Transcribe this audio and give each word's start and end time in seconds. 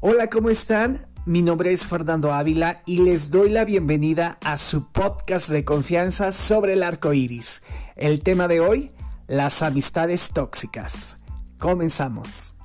Hola, 0.00 0.30
¿cómo 0.30 0.48
están? 0.48 1.08
Mi 1.26 1.42
nombre 1.42 1.72
es 1.72 1.88
Fernando 1.88 2.32
Ávila 2.32 2.82
y 2.86 2.98
les 2.98 3.30
doy 3.30 3.50
la 3.50 3.64
bienvenida 3.64 4.38
a 4.44 4.56
su 4.56 4.92
podcast 4.92 5.48
de 5.48 5.64
confianza 5.64 6.30
sobre 6.30 6.74
el 6.74 6.84
arco 6.84 7.12
iris. 7.12 7.62
El 7.96 8.22
tema 8.22 8.46
de 8.46 8.60
hoy, 8.60 8.92
las 9.26 9.60
amistades 9.60 10.30
tóxicas. 10.32 11.16
Comenzamos. 11.58 12.57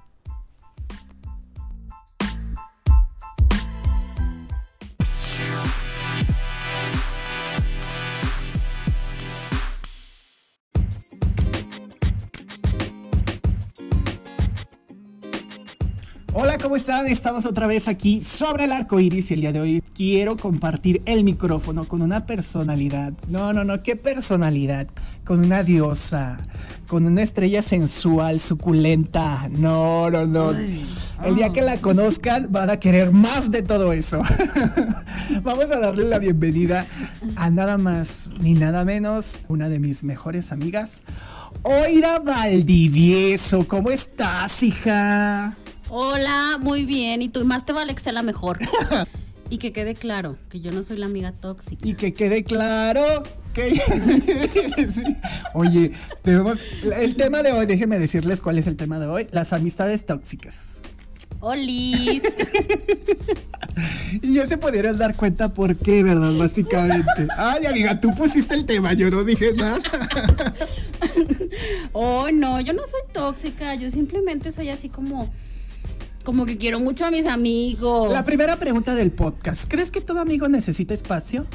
¿Cómo 16.74 16.80
están? 16.80 17.06
Estamos 17.06 17.46
otra 17.46 17.68
vez 17.68 17.88
aquí 17.88 18.24
sobre 18.24 18.64
el 18.64 18.72
arco 18.72 19.00
iris 19.00 19.30
y 19.30 19.36
el 19.36 19.42
día 19.42 19.52
de 19.52 19.60
hoy 19.60 19.84
quiero 19.96 20.38
compartir 20.38 21.04
el 21.06 21.24
micrófono 21.24 21.88
con 21.88 22.02
una 22.02 22.26
personalidad. 22.26 23.14
No, 23.28 23.54
no, 23.54 23.64
no, 23.64 23.84
qué 23.84 23.96
personalidad. 23.96 24.88
Con 25.24 25.42
una 25.42 25.62
diosa, 25.62 26.40
con 26.88 27.06
una 27.06 27.22
estrella 27.22 27.62
sensual, 27.62 28.40
suculenta. 28.40 29.50
No, 29.52 30.10
no, 30.10 30.26
no. 30.26 30.50
El 30.50 31.36
día 31.36 31.52
que 31.54 31.62
la 31.62 31.78
conozcan 31.78 32.48
van 32.52 32.72
a 32.72 32.78
querer 32.78 33.12
más 33.12 33.52
de 33.52 33.62
todo 33.62 33.94
eso. 33.94 34.24
Vamos 35.44 35.66
a 35.66 35.80
darle 35.80 36.06
la 36.06 36.18
bienvenida 36.18 36.88
a 37.36 37.52
nada 37.52 37.78
más 37.78 38.32
ni 38.40 38.56
nada 38.56 38.84
menos 38.84 39.38
una 39.48 39.70
de 39.70 39.78
mis 39.78 40.04
mejores 40.04 40.52
amigas, 40.52 41.04
Oira 41.62 42.18
Valdivieso. 42.18 43.68
¿Cómo 43.68 43.92
estás, 43.92 44.64
hija? 44.64 45.56
Hola, 45.96 46.58
muy 46.60 46.86
bien. 46.86 47.22
Y 47.22 47.30
tú 47.30 47.46
más 47.46 47.68
te 47.68 47.72
vale 47.72 47.94
que 47.94 48.02
sea 48.02 48.14
la 48.14 48.24
mejor. 48.24 48.58
y 49.52 49.60
que 49.60 49.72
quede 49.72 49.94
claro 49.94 50.38
que 50.50 50.60
yo 50.60 50.72
no 50.72 50.82
soy 50.82 50.98
la 50.98 51.06
amiga 51.06 51.34
tóxica. 51.34 51.88
Y 51.88 51.94
que 51.94 52.16
quede 52.16 52.44
claro 52.44 53.22
que... 53.54 53.80
Oye, 55.54 55.92
debemos... 56.24 56.58
el 56.98 57.16
tema 57.16 57.44
de 57.44 57.52
hoy, 57.52 57.68
déjenme 57.68 58.00
decirles 58.00 58.42
cuál 58.42 58.58
es 58.58 58.66
el 58.66 58.76
tema 58.76 58.98
de 58.98 59.06
hoy. 59.06 59.28
Las 59.30 59.54
amistades 59.54 60.04
tóxicas. 60.08 60.82
¡Olis! 61.42 62.24
y 64.24 64.34
ya 64.34 64.48
se 64.48 64.58
pudieran 64.58 64.98
dar 64.98 65.16
cuenta 65.16 65.54
por 65.54 65.76
qué, 65.76 66.02
¿verdad? 66.02 66.34
Básicamente. 66.36 67.28
Ay, 67.38 67.68
amiga, 67.68 68.00
tú 68.00 68.16
pusiste 68.16 68.56
el 68.56 68.66
tema, 68.66 68.94
yo 68.94 69.12
no 69.12 69.24
dije 69.24 69.54
nada. 69.54 69.80
oh, 71.94 72.32
no, 72.32 72.60
yo 72.62 72.74
no 72.74 72.82
soy 72.88 73.02
tóxica, 73.12 73.76
yo 73.76 73.92
simplemente 73.92 74.52
soy 74.52 74.70
así 74.70 74.90
como 74.90 75.32
como 76.24 76.46
que 76.46 76.58
quiero 76.58 76.80
mucho 76.80 77.06
a 77.06 77.12
mis 77.12 77.26
amigos. 77.26 78.12
La 78.12 78.24
primera 78.24 78.58
pregunta 78.58 78.96
del 78.96 79.12
podcast. 79.12 79.66
¿Crees 79.68 79.92
que 79.92 80.02
todo 80.02 80.20
amigo 80.20 80.48
necesita 80.48 80.94
espacio? 80.94 81.46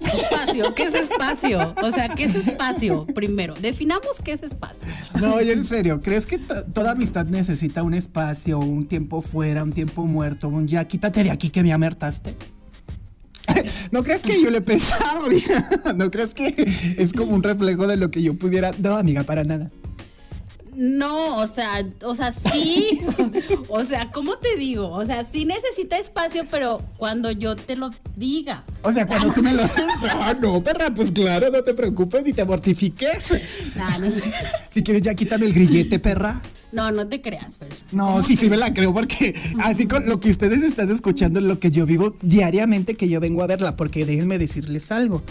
Espacio, 0.00 0.74
¿qué 0.74 0.84
es 0.84 0.94
espacio? 0.94 1.74
O 1.82 1.90
sea, 1.90 2.08
¿qué 2.08 2.24
es 2.24 2.34
espacio? 2.34 3.04
Primero, 3.14 3.54
definamos 3.60 4.20
qué 4.24 4.32
es 4.32 4.42
espacio. 4.42 4.88
No, 5.20 5.40
yo 5.42 5.52
en 5.52 5.64
serio, 5.64 6.00
¿crees 6.00 6.24
que 6.24 6.38
toda 6.38 6.92
amistad 6.92 7.26
necesita 7.26 7.82
un 7.82 7.94
espacio, 7.94 8.58
un 8.58 8.86
tiempo 8.86 9.22
fuera, 9.22 9.62
un 9.62 9.72
tiempo 9.72 10.06
muerto, 10.06 10.48
un 10.48 10.66
ya 10.66 10.86
quítate 10.86 11.24
de 11.24 11.30
aquí 11.30 11.50
que 11.50 11.62
me 11.62 11.72
amertaste? 11.72 12.36
¿No 13.90 14.02
crees 14.02 14.22
que 14.22 14.40
yo 14.40 14.50
le 14.50 14.58
he 14.58 14.62
pensado? 14.62 15.24
¿No 15.94 16.10
crees 16.10 16.32
que 16.32 16.54
es 16.96 17.12
como 17.12 17.34
un 17.34 17.42
reflejo 17.42 17.86
de 17.86 17.96
lo 17.96 18.10
que 18.10 18.22
yo 18.22 18.34
pudiera? 18.34 18.70
No, 18.78 18.96
amiga, 18.96 19.24
para 19.24 19.44
nada. 19.44 19.70
No, 20.78 21.38
o 21.38 21.46
sea, 21.48 21.84
o 22.04 22.14
sea, 22.14 22.32
sí. 22.52 23.00
o 23.68 23.84
sea, 23.84 24.12
¿cómo 24.12 24.36
te 24.36 24.56
digo? 24.56 24.88
O 24.90 25.04
sea, 25.04 25.24
sí 25.24 25.44
necesita 25.44 25.98
espacio, 25.98 26.46
pero 26.48 26.80
cuando 26.96 27.32
yo 27.32 27.56
te 27.56 27.74
lo 27.74 27.90
diga. 28.14 28.62
O 28.82 28.92
sea, 28.92 29.04
cuando 29.04 29.32
tú 29.32 29.42
me 29.42 29.52
lo 29.52 29.64
Ah, 30.04 30.36
no, 30.40 30.62
perra, 30.62 30.94
pues 30.94 31.10
claro, 31.10 31.50
no 31.50 31.64
te 31.64 31.74
preocupes 31.74 32.22
ni 32.22 32.32
te 32.32 32.44
mortifiques. 32.44 33.32
No, 33.74 33.98
no. 33.98 34.06
Si 34.70 34.84
quieres 34.84 35.02
ya 35.02 35.16
quítame 35.16 35.46
el 35.46 35.52
grillete, 35.52 35.98
perra. 35.98 36.40
No, 36.70 36.92
no 36.92 37.08
te 37.08 37.20
creas, 37.20 37.56
Fer. 37.56 37.70
No, 37.90 38.22
sí, 38.22 38.36
sí 38.36 38.48
me 38.48 38.56
la 38.56 38.72
creo 38.72 38.94
porque 38.94 39.34
así 39.58 39.88
con 39.88 40.06
lo 40.06 40.20
que 40.20 40.30
ustedes 40.30 40.62
están 40.62 40.92
escuchando, 40.92 41.40
lo 41.40 41.58
que 41.58 41.72
yo 41.72 41.86
vivo 41.86 42.14
diariamente 42.22 42.94
que 42.94 43.08
yo 43.08 43.18
vengo 43.18 43.42
a 43.42 43.48
verla, 43.48 43.74
porque 43.74 44.04
déjenme 44.04 44.38
decirles 44.38 44.92
algo. 44.92 45.24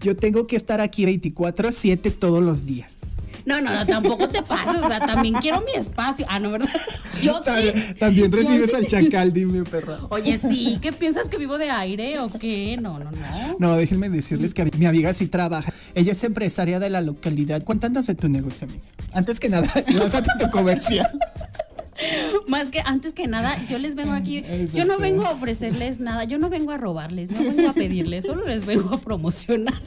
Yo 0.00 0.16
tengo 0.16 0.46
que 0.46 0.56
estar 0.56 0.80
aquí 0.80 1.04
24 1.04 1.68
a 1.68 1.72
7 1.72 2.10
todos 2.10 2.42
los 2.42 2.64
días. 2.64 3.04
No, 3.46 3.60
no, 3.60 3.70
no, 3.72 3.86
tampoco 3.86 4.28
te 4.28 4.42
pases, 4.42 4.82
o 4.82 4.88
sea, 4.88 5.00
también 5.00 5.34
quiero 5.34 5.60
mi 5.60 5.72
espacio. 5.72 6.26
Ah, 6.28 6.40
no, 6.40 6.52
¿verdad? 6.52 6.68
Yo 7.22 7.42
sí. 7.44 7.94
También 7.98 8.32
recibes 8.32 8.72
al 8.72 8.86
chacal, 8.86 9.32
dime, 9.32 9.64
perra. 9.64 9.98
Oye, 10.08 10.38
sí, 10.38 10.78
¿qué 10.80 10.92
piensas 10.92 11.28
que 11.28 11.36
vivo 11.36 11.58
de 11.58 11.70
aire 11.70 12.18
o 12.20 12.28
qué? 12.28 12.76
No, 12.80 12.98
no, 12.98 13.10
no. 13.10 13.56
No, 13.58 13.76
déjenme 13.76 14.08
decirles 14.08 14.54
que 14.54 14.64
mi 14.78 14.86
amiga 14.86 15.12
sí 15.12 15.26
trabaja. 15.26 15.72
Ella 15.94 16.12
es 16.12 16.24
empresaria 16.24 16.78
de 16.78 16.90
la 16.90 17.00
localidad. 17.00 17.62
Cuéntanos 17.62 18.06
de 18.06 18.14
tu 18.14 18.28
negocio, 18.28 18.66
amiga. 18.66 18.84
Antes 19.12 19.38
que 19.38 19.48
nada, 19.48 19.70
lánzate 19.88 20.30
tu 20.38 20.50
comercial. 20.50 21.10
Más 22.48 22.70
que 22.70 22.80
antes 22.84 23.12
que 23.12 23.26
nada, 23.26 23.56
yo 23.68 23.78
les 23.78 23.94
vengo 23.94 24.12
aquí, 24.12 24.42
yo 24.72 24.84
no 24.84 24.98
vengo 24.98 25.24
a 25.26 25.30
ofrecerles 25.30 26.00
nada, 26.00 26.24
yo 26.24 26.38
no 26.38 26.50
vengo 26.50 26.72
a 26.72 26.76
robarles, 26.76 27.30
no 27.30 27.40
vengo 27.42 27.68
a 27.68 27.72
pedirles, 27.72 28.24
solo 28.24 28.44
les 28.46 28.66
vengo 28.66 28.94
a 28.94 28.98
promocionar. 28.98 29.80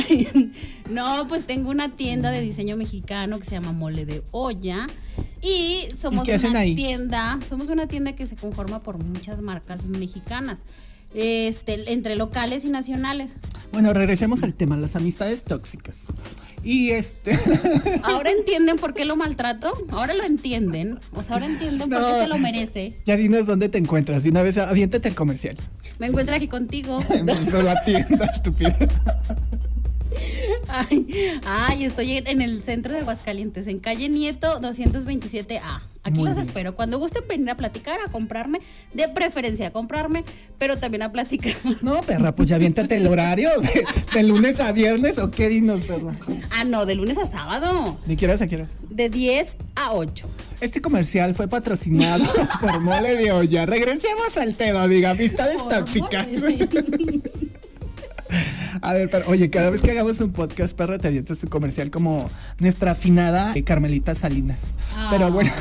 no, 0.90 1.26
pues 1.28 1.46
tengo 1.46 1.70
una 1.70 1.94
tienda 1.94 2.30
de 2.30 2.40
diseño 2.40 2.76
mexicano 2.76 3.38
que 3.38 3.44
se 3.44 3.52
llama 3.52 3.72
Mole 3.72 4.04
de 4.04 4.22
Olla. 4.32 4.86
Y 5.42 5.88
somos 6.00 6.26
una 6.28 6.62
tienda, 6.62 7.38
somos 7.48 7.68
una 7.68 7.86
tienda 7.86 8.12
que 8.14 8.26
se 8.26 8.36
conforma 8.36 8.80
por 8.80 8.98
muchas 9.02 9.40
marcas 9.40 9.86
mexicanas. 9.86 10.58
Este, 11.14 11.92
entre 11.92 12.16
locales 12.16 12.64
y 12.64 12.70
nacionales. 12.70 13.30
Bueno, 13.70 13.92
regresemos 13.92 14.42
al 14.42 14.54
tema, 14.54 14.76
las 14.76 14.96
amistades 14.96 15.42
tóxicas. 15.44 16.06
Y 16.64 16.90
este. 16.90 17.38
Ahora 18.02 18.30
entienden 18.30 18.78
por 18.78 18.94
qué 18.94 19.04
lo 19.04 19.16
maltrato. 19.16 19.72
Ahora 19.90 20.14
lo 20.14 20.24
entienden. 20.24 20.98
O 21.12 21.22
sea, 21.22 21.34
ahora 21.34 21.46
entienden 21.46 21.90
por 21.90 21.98
qué 21.98 22.20
se 22.20 22.28
lo 22.28 22.38
merece. 22.38 22.92
Ya 23.04 23.16
dinos 23.16 23.46
dónde 23.46 23.68
te 23.68 23.78
encuentras. 23.78 24.24
Y 24.24 24.28
una 24.28 24.42
vez 24.42 24.58
aviéntate 24.58 25.08
el 25.08 25.14
comercial. 25.14 25.56
Me 25.98 26.06
encuentro 26.06 26.34
aquí 26.34 26.48
contigo. 26.48 27.00
Solo 27.50 27.70
atienda, 27.70 28.26
estúpida. 28.26 28.76
Ay, 30.68 31.06
ay, 31.44 31.84
estoy 31.84 32.16
en 32.16 32.40
el 32.40 32.62
centro 32.62 32.92
de 32.92 33.00
Aguascalientes, 33.00 33.66
en 33.66 33.78
calle 33.78 34.08
Nieto 34.08 34.60
227A. 34.60 35.82
Aquí 36.04 36.20
los 36.20 36.36
espero. 36.36 36.74
Cuando 36.74 36.98
gusten 36.98 37.22
venir 37.28 37.48
a 37.50 37.56
platicar, 37.56 38.00
a 38.04 38.10
comprarme, 38.10 38.60
de 38.92 39.08
preferencia 39.08 39.68
a 39.68 39.70
comprarme, 39.70 40.24
pero 40.58 40.76
también 40.76 41.02
a 41.02 41.12
platicar. 41.12 41.54
No, 41.80 42.00
perra, 42.02 42.32
pues 42.32 42.48
ya 42.48 42.56
aviéntate 42.56 42.96
el 42.96 43.06
horario. 43.06 43.50
De, 44.12 44.22
lunes 44.24 44.58
a 44.58 44.72
viernes 44.72 45.18
o 45.18 45.30
qué 45.30 45.48
dinos, 45.48 45.82
perra? 45.82 46.12
Ah, 46.50 46.64
no, 46.64 46.86
de 46.86 46.96
lunes 46.96 47.18
a 47.18 47.26
sábado. 47.26 47.98
¿De 48.04 48.16
qué 48.16 48.24
horas 48.24 48.40
a 48.40 48.46
qué 48.48 48.56
horas? 48.56 48.84
De 48.90 49.10
10 49.10 49.54
a 49.76 49.92
8. 49.92 50.28
Este 50.60 50.80
comercial 50.80 51.34
fue 51.34 51.48
patrocinado 51.48 52.24
por 52.60 52.80
Mole 52.80 53.16
de 53.16 53.32
Olla. 53.32 53.66
Regresemos 53.66 54.36
al 54.36 54.54
tema, 54.54 54.82
amiga. 54.82 55.10
Amistades 55.10 55.66
tóxicas. 55.68 56.26
A 58.82 58.94
ver, 58.94 59.08
pero, 59.08 59.30
oye, 59.30 59.48
cada 59.48 59.70
vez 59.70 59.80
que 59.80 59.92
hagamos 59.92 60.20
un 60.20 60.32
podcast, 60.32 60.76
perra, 60.76 60.98
te 60.98 61.06
avientas 61.06 61.38
tu 61.38 61.48
comercial 61.48 61.90
como 61.90 62.28
nuestra 62.58 62.90
afinada 62.90 63.54
Carmelita 63.64 64.16
Salinas. 64.16 64.76
pero 65.08 65.30
bueno. 65.30 65.52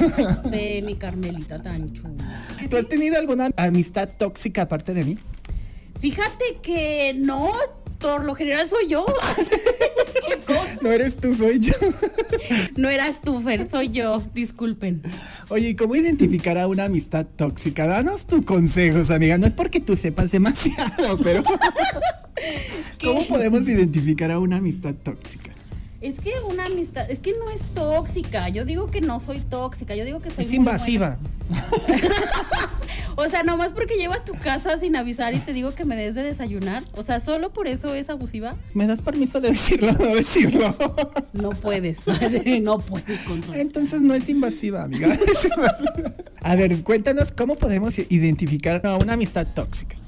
Sí, 0.52 0.82
mi 0.84 0.96
Carmelita 0.96 1.62
tan 1.62 1.94
chula. 1.94 2.48
¿Tú 2.70 2.78
has 2.78 2.88
tenido 2.88 3.20
alguna 3.20 3.52
amistad 3.58 4.10
tóxica 4.18 4.64
aparte 4.64 4.96
de 4.96 5.04
mí? 5.06 5.18
Fíjate 6.00 6.58
que 6.64 7.14
no, 7.16 7.52
por 8.00 8.26
lo 8.26 8.34
general 8.34 8.68
soy 8.68 8.88
yo. 8.88 9.06
no 10.82 10.92
eres 10.92 11.16
tú, 11.18 11.36
soy 11.36 11.60
yo. 11.60 11.76
no 12.76 12.90
eras 12.90 13.22
tú, 13.22 13.40
Fer, 13.42 13.70
soy 13.70 13.90
yo. 13.90 14.24
Disculpen. 14.34 15.04
Oye, 15.50 15.76
¿cómo 15.76 15.96
identificar 15.96 16.58
a 16.58 16.68
una 16.68 16.86
amistad 16.86 17.28
tóxica? 17.36 17.86
Danos 17.86 18.26
tus 18.26 18.44
consejos, 18.46 19.12
amiga. 19.12 19.38
No 19.38 19.46
es 19.46 19.54
porque 19.54 19.80
tú 19.80 19.96
sepas 19.96 20.32
demasiado, 20.32 21.18
pero. 21.18 21.44
¿Cómo 23.04 23.26
podemos 23.28 23.68
identificar 23.68 24.32
a 24.32 24.40
una 24.40 24.58
amistad 24.58 24.94
tóxica? 24.96 25.52
Es 26.02 26.20
que 26.20 26.34
una 26.50 26.66
amistad, 26.66 27.10
es 27.12 27.20
que 27.20 27.32
no 27.34 27.52
es 27.52 27.62
tóxica. 27.76 28.50
Yo 28.50 28.66
digo 28.66 28.90
que 28.90 29.02
no 29.02 29.20
soy 29.20 29.40
tóxica, 29.40 29.96
yo 29.96 30.04
digo 30.04 30.20
que 30.20 30.32
soy. 30.32 30.46
Es 30.46 30.54
invasiva. 30.54 31.20
o 33.16 33.28
sea, 33.30 33.44
nomás 33.44 33.72
porque 33.72 33.96
llego 33.98 34.14
a 34.14 34.24
tu 34.24 34.34
casa 34.34 34.80
sin 34.80 34.96
avisar 34.96 35.36
y 35.36 35.40
te 35.40 35.54
digo 35.54 35.76
que 35.76 35.86
me 35.86 35.96
des 35.96 36.16
de 36.16 36.24
desayunar. 36.24 36.84
O 36.96 37.04
sea, 37.04 37.20
solo 37.20 37.54
por 37.54 37.68
eso 37.68 37.94
es 37.94 38.10
abusiva. 38.10 38.56
¿Me 38.74 38.88
das 38.88 39.04
permiso 39.04 39.42
de 39.42 39.50
decirlo 39.50 39.90
o 39.90 40.04
no 40.04 40.16
decirlo? 40.16 40.76
no 41.34 41.52
puedes. 41.52 42.00
no 42.62 42.80
puedes 42.80 43.20
controlar. 43.22 43.60
Entonces 43.60 44.02
no 44.02 44.16
es 44.16 44.28
invasiva, 44.28 44.82
amiga. 44.82 45.16
a 46.42 46.56
ver, 46.56 46.82
cuéntanos 46.82 47.32
cómo 47.32 47.58
podemos 47.58 48.00
identificar 48.00 48.84
a 48.88 48.96
una 48.96 49.14
amistad 49.14 49.46
tóxica. 49.54 50.01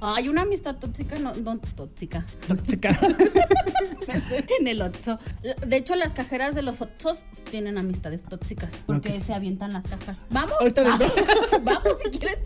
Hay 0.00 0.28
una 0.28 0.42
amistad 0.42 0.76
tóxica, 0.76 1.18
no, 1.18 1.34
no 1.34 1.58
tóxica. 1.58 2.24
Tóxica. 2.48 2.98
en 4.60 4.68
el 4.68 4.80
Otso. 4.82 5.18
De 5.66 5.76
hecho, 5.76 5.96
las 5.96 6.12
cajeras 6.12 6.54
de 6.54 6.62
los 6.62 6.80
Otsos 6.80 7.24
tienen 7.50 7.78
amistades 7.78 8.22
tóxicas 8.22 8.72
porque 8.86 9.20
se 9.20 9.34
avientan 9.34 9.72
las 9.72 9.84
cajas. 9.84 10.16
¿Vamos? 10.30 10.56
Vamos 11.62 11.92
si 12.04 12.18
quieres. 12.18 12.38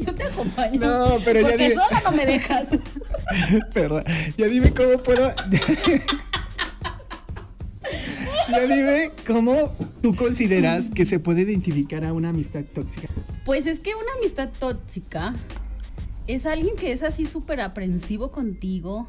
Yo 0.00 0.14
te 0.14 0.24
acompaño. 0.24 0.80
No, 0.80 1.18
pero 1.24 1.40
porque 1.42 1.58
ya 1.58 1.68
dime. 1.68 1.74
sola 1.74 2.02
no 2.04 2.12
me 2.12 2.26
dejas. 2.26 2.68
Pero 3.72 4.02
ya 4.36 4.46
dime 4.46 4.72
cómo 4.74 4.98
puedo. 4.98 5.32
ya 8.50 8.60
dime 8.60 9.12
cómo 9.26 9.74
tú 10.02 10.14
consideras 10.14 10.90
que 10.90 11.06
se 11.06 11.18
puede 11.18 11.42
identificar 11.42 12.04
a 12.04 12.12
una 12.12 12.30
amistad 12.30 12.64
tóxica. 12.64 13.08
Pues 13.44 13.66
es 13.66 13.80
que 13.80 13.94
una 13.94 14.12
amistad 14.18 14.50
tóxica 14.58 15.34
es 16.26 16.46
alguien 16.46 16.76
que 16.76 16.92
es 16.92 17.02
así 17.02 17.26
súper 17.26 17.60
aprensivo 17.60 18.30
contigo. 18.30 19.08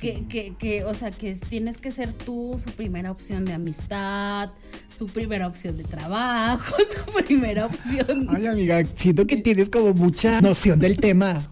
Que, 0.00 0.24
que, 0.28 0.54
que, 0.56 0.84
o 0.84 0.94
sea, 0.94 1.10
que 1.10 1.34
tienes 1.34 1.76
que 1.76 1.90
ser 1.90 2.12
tú 2.12 2.60
su 2.64 2.70
primera 2.70 3.10
opción 3.10 3.44
de 3.44 3.54
amistad, 3.54 4.50
su 4.96 5.08
primera 5.08 5.48
opción 5.48 5.76
de 5.76 5.82
trabajo, 5.82 6.76
su 7.06 7.24
primera 7.24 7.66
opción. 7.66 8.28
Ay, 8.30 8.46
amiga, 8.46 8.84
siento 8.94 9.26
que 9.26 9.38
tienes 9.38 9.68
como 9.68 9.92
mucha 9.92 10.40
noción 10.40 10.78
del 10.78 10.96
tema 10.96 11.48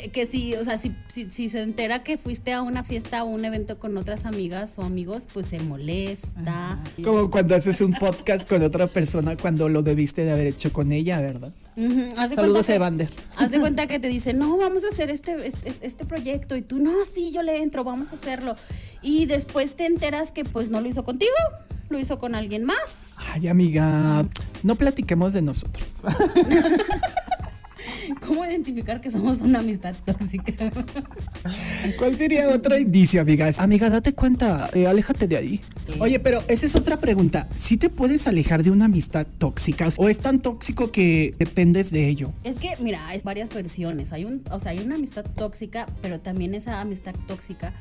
que, 0.00 0.10
que 0.10 0.26
si, 0.26 0.54
o 0.54 0.64
sea, 0.64 0.76
si, 0.78 0.92
si, 1.08 1.48
se 1.48 1.60
entera 1.60 2.02
que 2.02 2.18
fuiste 2.18 2.52
a 2.52 2.62
una 2.62 2.82
fiesta 2.82 3.22
o 3.22 3.28
un 3.28 3.44
evento 3.44 3.78
con 3.78 3.96
otras 3.96 4.24
amigas 4.24 4.72
o 4.76 4.82
amigos, 4.82 5.28
pues 5.32 5.46
se 5.46 5.60
molesta. 5.60 6.82
Como 7.02 7.30
cuando 7.30 7.54
haces 7.54 7.80
un 7.80 7.92
podcast 7.92 8.48
con 8.48 8.62
otra 8.62 8.88
persona 8.88 9.36
cuando 9.36 9.68
lo 9.68 9.82
debiste 9.82 10.24
de 10.24 10.32
haber 10.32 10.48
hecho 10.48 10.72
con 10.72 10.90
ella, 10.90 11.20
¿verdad? 11.20 11.52
Saludos 12.34 12.68
a 12.70 12.74
Evander. 12.74 13.10
Haz 13.36 13.52
de 13.52 13.60
cuenta 13.60 13.86
que 13.88 14.00
te 14.00 14.08
dice, 14.08 14.34
no, 14.34 14.56
vamos 14.56 14.82
a 14.82 14.88
hacer 14.88 15.10
este, 15.10 15.46
este, 15.46 15.76
este, 15.80 16.04
proyecto. 16.04 16.56
Y 16.56 16.62
tú, 16.62 16.80
no, 16.80 16.92
sí, 17.14 17.30
yo 17.32 17.42
le 17.42 17.62
entro, 17.62 17.84
vamos 17.84 18.10
a 18.12 18.16
hacerlo. 18.16 18.56
Y 19.00 19.26
después 19.26 19.76
te 19.76 19.86
enteras 19.86 20.32
que 20.32 20.44
pues 20.44 20.70
no 20.70 20.80
lo 20.80 20.88
hizo 20.88 21.04
contigo, 21.04 21.32
lo 21.88 22.00
hizo 22.00 22.18
con 22.18 22.34
alguien 22.34 22.64
más. 22.64 23.12
Ay, 23.32 23.46
amiga, 23.46 24.24
no 24.64 24.74
platiquemos 24.74 25.32
de 25.32 25.42
nosotros. 25.42 26.02
¿Cómo 28.26 28.44
identificar 28.44 29.00
que 29.00 29.10
somos 29.10 29.40
una 29.40 29.60
amistad 29.60 29.94
tóxica? 30.04 30.70
¿Cuál 31.98 32.16
sería 32.16 32.48
otro 32.48 32.78
indicio, 32.78 33.20
amigas? 33.20 33.58
Amiga, 33.58 33.90
date 33.90 34.14
cuenta, 34.14 34.68
eh, 34.74 34.86
aléjate 34.86 35.26
de 35.26 35.36
ahí. 35.36 35.60
Oye, 36.00 36.18
pero 36.20 36.42
esa 36.48 36.66
es 36.66 36.76
otra 36.76 36.98
pregunta. 36.98 37.48
¿Sí 37.54 37.76
te 37.76 37.90
puedes 37.90 38.26
alejar 38.26 38.62
de 38.62 38.70
una 38.70 38.86
amistad 38.86 39.26
tóxica 39.38 39.88
o 39.96 40.08
es 40.08 40.18
tan 40.18 40.40
tóxico 40.40 40.90
que 40.90 41.34
dependes 41.38 41.90
de 41.90 42.08
ello? 42.08 42.32
Es 42.44 42.56
que, 42.56 42.70
mira, 42.80 43.06
hay 43.08 43.20
varias 43.22 43.50
versiones. 43.50 44.12
Hay 44.12 44.24
un, 44.24 44.42
o 44.50 44.60
sea, 44.60 44.72
hay 44.72 44.80
una 44.80 44.96
amistad 44.96 45.24
tóxica, 45.36 45.86
pero 46.02 46.20
también 46.20 46.54
esa 46.54 46.80
amistad 46.80 47.14
tóxica 47.26 47.72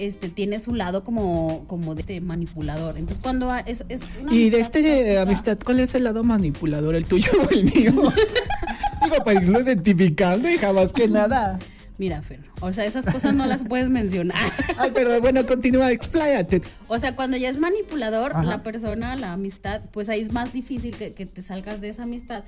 este, 0.00 0.30
tiene 0.30 0.58
su 0.60 0.74
lado 0.74 1.04
como, 1.04 1.64
como 1.66 1.94
de 1.94 2.20
manipulador. 2.22 2.96
Entonces, 2.96 3.22
cuando 3.22 3.54
es, 3.66 3.84
es 3.88 4.00
Y 4.30 4.48
de 4.48 4.60
este 4.60 5.18
amistad, 5.18 5.58
¿cuál 5.62 5.80
es 5.80 5.94
el 5.94 6.04
lado 6.04 6.24
manipulador? 6.24 6.94
¿El 6.94 7.04
tuyo 7.04 7.30
o 7.46 7.50
el 7.50 7.64
mío? 7.64 7.92
Digo, 9.02 9.16
para 9.24 9.42
irlo 9.42 9.60
identificando 9.60 10.48
y 10.48 10.58
jamás 10.58 10.92
que 10.92 11.08
nada. 11.08 11.58
Mira, 12.00 12.22
Fer, 12.22 12.40
o 12.62 12.72
sea, 12.72 12.86
esas 12.86 13.04
cosas 13.04 13.34
no 13.34 13.44
las 13.44 13.62
puedes 13.62 13.90
mencionar. 13.90 14.50
Ay, 14.78 14.90
pero 14.94 15.20
bueno, 15.20 15.44
continúa, 15.44 15.92
expláyate. 15.92 16.62
O 16.88 16.98
sea, 16.98 17.14
cuando 17.14 17.36
ya 17.36 17.50
es 17.50 17.58
manipulador, 17.58 18.42
la 18.42 18.62
persona, 18.62 19.16
la 19.16 19.34
amistad, 19.34 19.82
pues 19.92 20.08
ahí 20.08 20.22
es 20.22 20.32
más 20.32 20.50
difícil 20.54 20.96
que, 20.96 21.10
te 21.10 21.42
salgas 21.42 21.82
de 21.82 21.90
esa 21.90 22.04
amistad 22.04 22.44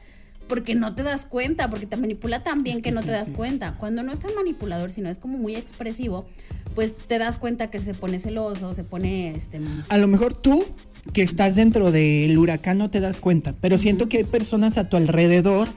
porque 0.49 0.75
no 0.75 0.94
te 0.94 1.02
das 1.02 1.26
cuenta, 1.26 1.69
porque 1.69 1.84
te 1.84 1.99
manipula 1.99 2.43
tan 2.43 2.62
bien 2.62 2.81
que, 2.81 2.93
no 2.93 3.02
te 3.02 3.10
das 3.10 3.31
cuenta. 3.31 3.75
Cuando 3.76 4.02
no 4.02 4.12
es 4.12 4.20
tan 4.20 4.34
manipulador, 4.34 4.90
sino 4.90 5.10
es 5.10 5.19
como 5.19 5.37
muy 5.37 5.54
expresivo, 5.54 6.26
pues 6.75 6.96
te 6.96 7.19
das 7.19 7.37
cuenta 7.37 7.69
que 7.69 7.78
se 7.78 7.93
pone 7.93 8.20
celoso, 8.20 8.72
se 8.72 8.84
pone 8.84 9.32
este 9.32 9.60
A 9.90 9.99
lo 9.99 10.08
mejor 10.08 10.32
tú 10.32 10.64
que 11.12 11.20
estás 11.20 11.56
dentro 11.56 11.93
del 11.93 12.38
huracán 12.38 12.78
no 12.78 12.88
te 12.88 13.00
das 13.00 13.20
cuenta, 13.20 13.54
pero 13.60 13.76
siento 13.76 14.08
que 14.08 14.19
hay 14.19 14.25
personas 14.25 14.78
a 14.78 14.84
tu 14.84 14.96
alrededor 14.96 15.69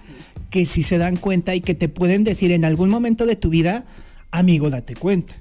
que 0.56 0.64
sí 0.64 0.84
se 0.84 0.98
dan 0.98 1.18
cuenta 1.18 1.54
y 1.54 1.60
que 1.60 1.76
te 1.76 1.90
pueden 1.90 2.24
decir 2.24 2.54
en 2.54 2.64
algún 2.64 2.90
momento 2.90 3.26
de 3.26 3.36
tu 3.36 3.50
vida, 3.50 3.84
amigo, 4.32 4.70
date 4.70 4.96
cuenta, 4.96 5.36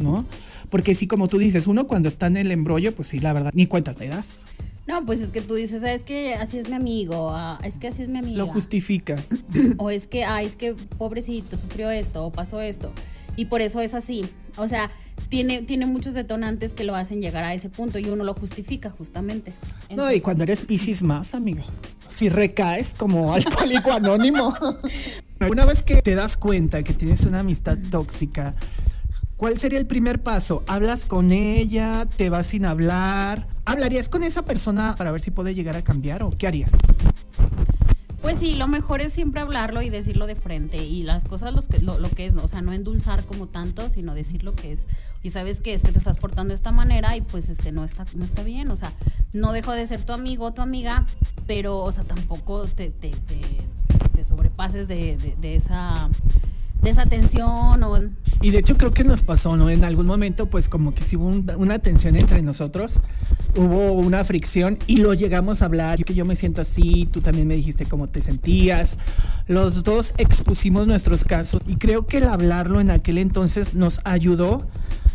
¿no? 0.00 0.26
Porque 0.70 0.96
sí, 0.96 1.06
como 1.06 1.28
tú 1.28 1.38
dices, 1.38 1.68
uno 1.68 1.86
cuando 1.86 2.08
está 2.08 2.26
en 2.26 2.36
el 2.36 2.50
embrollo, 2.50 2.92
pues 2.92 3.06
sí, 3.06 3.20
la 3.20 3.32
verdad, 3.32 3.52
ni 3.54 3.68
cuentas 3.68 3.96
te 3.96 4.08
das. 4.08 4.40
No, 4.88 5.06
pues 5.06 5.20
es 5.20 5.30
que 5.30 5.40
tú 5.40 5.54
dices, 5.54 5.84
es 5.84 6.02
que 6.02 6.34
así 6.34 6.58
es 6.58 6.68
mi 6.68 6.74
amigo, 6.74 7.30
ah, 7.30 7.60
es 7.62 7.78
que 7.78 7.86
así 7.86 8.02
es 8.02 8.08
mi 8.08 8.18
amiga. 8.18 8.38
Lo 8.38 8.48
justificas. 8.48 9.28
o 9.78 9.88
es 9.90 10.08
que, 10.08 10.24
ah, 10.24 10.42
es 10.42 10.56
que 10.56 10.74
pobrecito, 10.74 11.56
sufrió 11.56 11.88
esto 11.92 12.24
o 12.26 12.32
pasó 12.32 12.60
esto. 12.60 12.92
Y 13.36 13.44
por 13.44 13.62
eso 13.62 13.80
es 13.80 13.94
así. 13.94 14.24
O 14.56 14.66
sea, 14.66 14.90
tiene, 15.28 15.62
tiene 15.62 15.86
muchos 15.86 16.14
detonantes 16.14 16.72
que 16.72 16.84
lo 16.84 16.94
hacen 16.94 17.20
llegar 17.20 17.44
a 17.44 17.54
ese 17.54 17.68
punto 17.68 17.98
y 17.98 18.06
uno 18.06 18.24
lo 18.24 18.34
justifica 18.34 18.90
justamente. 18.90 19.52
no, 19.94 20.12
y 20.12 20.20
cuando 20.20 20.44
eres 20.44 20.62
Piscis 20.62 21.02
más, 21.02 21.34
amigo. 21.34 21.64
Si 22.08 22.28
recaes 22.28 22.94
como 22.94 23.32
alcohólico 23.34 23.92
anónimo. 23.92 24.54
Una 25.50 25.64
vez 25.64 25.82
que 25.82 26.00
te 26.00 26.14
das 26.14 26.36
cuenta 26.36 26.82
que 26.82 26.94
tienes 26.94 27.24
una 27.24 27.40
amistad 27.40 27.76
tóxica, 27.90 28.54
¿cuál 29.36 29.58
sería 29.58 29.78
el 29.78 29.86
primer 29.86 30.22
paso? 30.22 30.64
¿Hablas 30.66 31.04
con 31.04 31.30
ella? 31.30 32.06
¿Te 32.16 32.30
vas 32.30 32.46
sin 32.46 32.64
hablar? 32.64 33.46
¿Hablarías 33.66 34.08
con 34.08 34.22
esa 34.22 34.44
persona 34.44 34.94
para 34.96 35.10
ver 35.10 35.20
si 35.20 35.30
puede 35.30 35.54
llegar 35.54 35.76
a 35.76 35.82
cambiar 35.82 36.22
o 36.22 36.30
qué 36.30 36.46
harías? 36.46 36.70
Pues 38.26 38.40
sí, 38.40 38.56
lo 38.56 38.66
mejor 38.66 39.00
es 39.02 39.12
siempre 39.12 39.40
hablarlo 39.40 39.82
y 39.82 39.88
decirlo 39.88 40.26
de 40.26 40.34
frente 40.34 40.78
y 40.78 41.04
las 41.04 41.22
cosas 41.22 41.54
los 41.54 41.68
que, 41.68 41.78
lo, 41.78 41.96
que 42.10 42.26
es, 42.26 42.34
o 42.34 42.48
sea, 42.48 42.60
no 42.60 42.72
endulzar 42.72 43.24
como 43.24 43.46
tanto, 43.46 43.88
sino 43.88 44.16
decir 44.16 44.42
lo 44.42 44.56
que 44.56 44.72
es. 44.72 44.80
Y 45.22 45.30
sabes 45.30 45.60
que 45.60 45.74
es 45.74 45.82
que 45.82 45.92
te 45.92 45.98
estás 45.98 46.18
portando 46.18 46.48
de 46.48 46.56
esta 46.56 46.72
manera 46.72 47.16
y 47.16 47.20
pues 47.20 47.48
este 47.48 47.70
no 47.70 47.84
está, 47.84 48.04
no 48.16 48.24
está 48.24 48.42
bien, 48.42 48.68
o 48.72 48.74
sea, 48.74 48.92
no 49.32 49.52
dejo 49.52 49.70
de 49.70 49.86
ser 49.86 50.02
tu 50.02 50.12
amigo 50.12 50.46
o 50.46 50.52
tu 50.52 50.60
amiga, 50.60 51.06
pero, 51.46 51.78
o 51.78 51.92
sea, 51.92 52.02
tampoco 52.02 52.66
te, 52.66 52.90
te, 52.90 53.10
te, 53.10 54.24
sobrepases 54.24 54.88
de, 54.88 55.36
de 55.40 55.54
esa 55.54 56.10
tensión 56.82 57.82
o... 57.82 57.98
Y 58.40 58.50
de 58.50 58.58
hecho 58.58 58.76
creo 58.76 58.92
que 58.92 59.04
nos 59.04 59.22
pasó, 59.22 59.56
¿no? 59.56 59.70
En 59.70 59.84
algún 59.84 60.06
momento 60.06 60.46
pues 60.46 60.68
como 60.68 60.94
que 60.94 61.02
sí 61.02 61.16
hubo 61.16 61.28
una 61.56 61.78
tensión 61.78 62.16
entre 62.16 62.42
nosotros, 62.42 63.00
hubo 63.56 63.92
una 63.92 64.24
fricción 64.24 64.78
y 64.86 64.98
lo 64.98 65.14
llegamos 65.14 65.62
a 65.62 65.66
hablar, 65.66 66.04
que 66.04 66.14
yo 66.14 66.24
me 66.24 66.34
siento 66.34 66.60
así, 66.60 67.08
tú 67.10 67.20
también 67.20 67.48
me 67.48 67.56
dijiste 67.56 67.86
cómo 67.86 68.08
te 68.08 68.20
sentías, 68.20 68.98
los 69.46 69.82
dos 69.82 70.12
expusimos 70.18 70.86
nuestros 70.86 71.24
casos 71.24 71.62
y 71.66 71.76
creo 71.76 72.06
que 72.06 72.18
el 72.18 72.24
hablarlo 72.24 72.80
en 72.80 72.90
aquel 72.90 73.18
entonces 73.18 73.74
nos 73.74 74.00
ayudó 74.04 74.66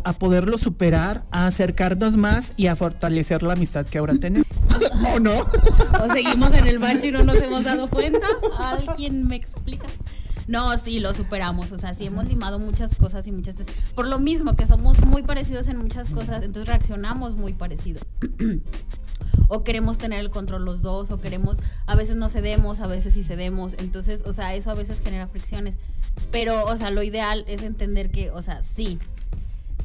a 0.04 0.12
poderlo 0.14 0.58
superar, 0.58 1.22
a 1.30 1.46
acercarnos 1.46 2.16
más 2.16 2.52
y 2.56 2.66
a 2.66 2.76
fortalecer 2.76 3.42
la 3.42 3.52
amistad 3.52 3.86
que 3.86 3.98
ahora 3.98 4.14
tenemos. 4.18 4.48
¿O 5.14 5.20
no? 5.20 5.40
O 5.40 6.12
seguimos 6.12 6.52
en 6.54 6.66
el 6.66 6.78
baño 6.78 7.04
y 7.04 7.12
no 7.12 7.22
nos 7.22 7.36
hemos 7.36 7.64
dado 7.64 7.88
cuenta. 7.88 8.26
¿Alguien 8.58 9.28
me 9.28 9.36
explica? 9.36 9.86
No, 10.46 10.76
sí, 10.78 11.00
lo 11.00 11.14
superamos. 11.14 11.72
O 11.72 11.78
sea, 11.78 11.94
sí 11.94 12.06
hemos 12.06 12.26
limado 12.26 12.58
muchas 12.58 12.94
cosas 12.94 13.26
y 13.26 13.32
muchas. 13.32 13.54
Por 13.94 14.06
lo 14.06 14.18
mismo 14.18 14.56
que 14.56 14.66
somos 14.66 15.04
muy 15.04 15.22
parecidos 15.22 15.68
en 15.68 15.76
muchas 15.76 16.08
cosas, 16.08 16.42
entonces 16.42 16.68
reaccionamos 16.68 17.34
muy 17.34 17.52
parecido. 17.52 18.00
o 19.48 19.64
queremos 19.64 19.98
tener 19.98 20.20
el 20.20 20.30
control 20.30 20.64
los 20.64 20.82
dos, 20.82 21.10
o 21.10 21.20
queremos, 21.20 21.58
a 21.86 21.94
veces 21.94 22.16
no 22.16 22.28
cedemos, 22.28 22.80
a 22.80 22.86
veces 22.86 23.14
sí 23.14 23.22
cedemos. 23.22 23.74
Entonces, 23.78 24.20
o 24.24 24.32
sea, 24.32 24.54
eso 24.54 24.70
a 24.70 24.74
veces 24.74 25.00
genera 25.00 25.26
fricciones. 25.26 25.74
Pero, 26.30 26.64
o 26.64 26.76
sea, 26.76 26.90
lo 26.90 27.02
ideal 27.02 27.44
es 27.46 27.62
entender 27.62 28.10
que, 28.10 28.30
o 28.30 28.42
sea, 28.42 28.62
sí, 28.62 28.98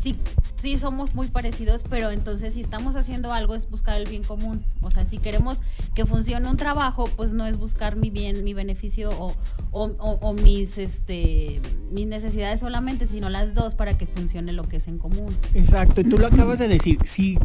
sí, 0.02 0.18
sí 0.58 0.78
somos 0.78 1.14
muy 1.14 1.28
parecidos, 1.28 1.84
pero 1.90 2.12
entonces 2.12 2.54
si 2.56 2.62
estamos 2.62 2.96
haciendo 2.96 3.32
algo 3.32 3.56
es 3.56 3.70
buscar 3.70 3.98
el 3.98 4.08
bien 4.08 4.24
común. 4.24 4.64
O 4.82 4.92
sea, 4.92 5.06
si 5.06 5.18
queremos 5.18 5.60
que 5.96 6.06
funcione 6.06 6.50
un 6.50 6.58
trabajo, 6.58 7.10
pues 7.16 7.34
no 7.34 7.46
es 7.46 7.58
buscar 7.58 7.96
mi 7.96 8.10
bien, 8.10 8.44
mi 8.44 8.54
beneficio 8.54 9.12
o, 9.12 9.36
o, 9.72 10.34
mis, 10.34 10.78
este, 10.78 11.62
mis 11.92 12.08
necesidades 12.08 12.60
solamente, 12.60 13.08
sino 13.08 13.30
las 13.30 13.54
dos 13.54 13.76
para 13.76 13.98
que 13.98 14.08
funcione 14.08 14.54
lo 14.54 14.64
que 14.64 14.78
es 14.78 14.88
en 14.88 14.98
común. 14.98 15.36
Exacto, 15.54 16.02
y 16.02 16.04
tú 16.04 16.18
lo 16.18 16.28
acabas 16.28 16.60
de 16.60 16.68
decir, 16.68 17.00
si 17.04 17.38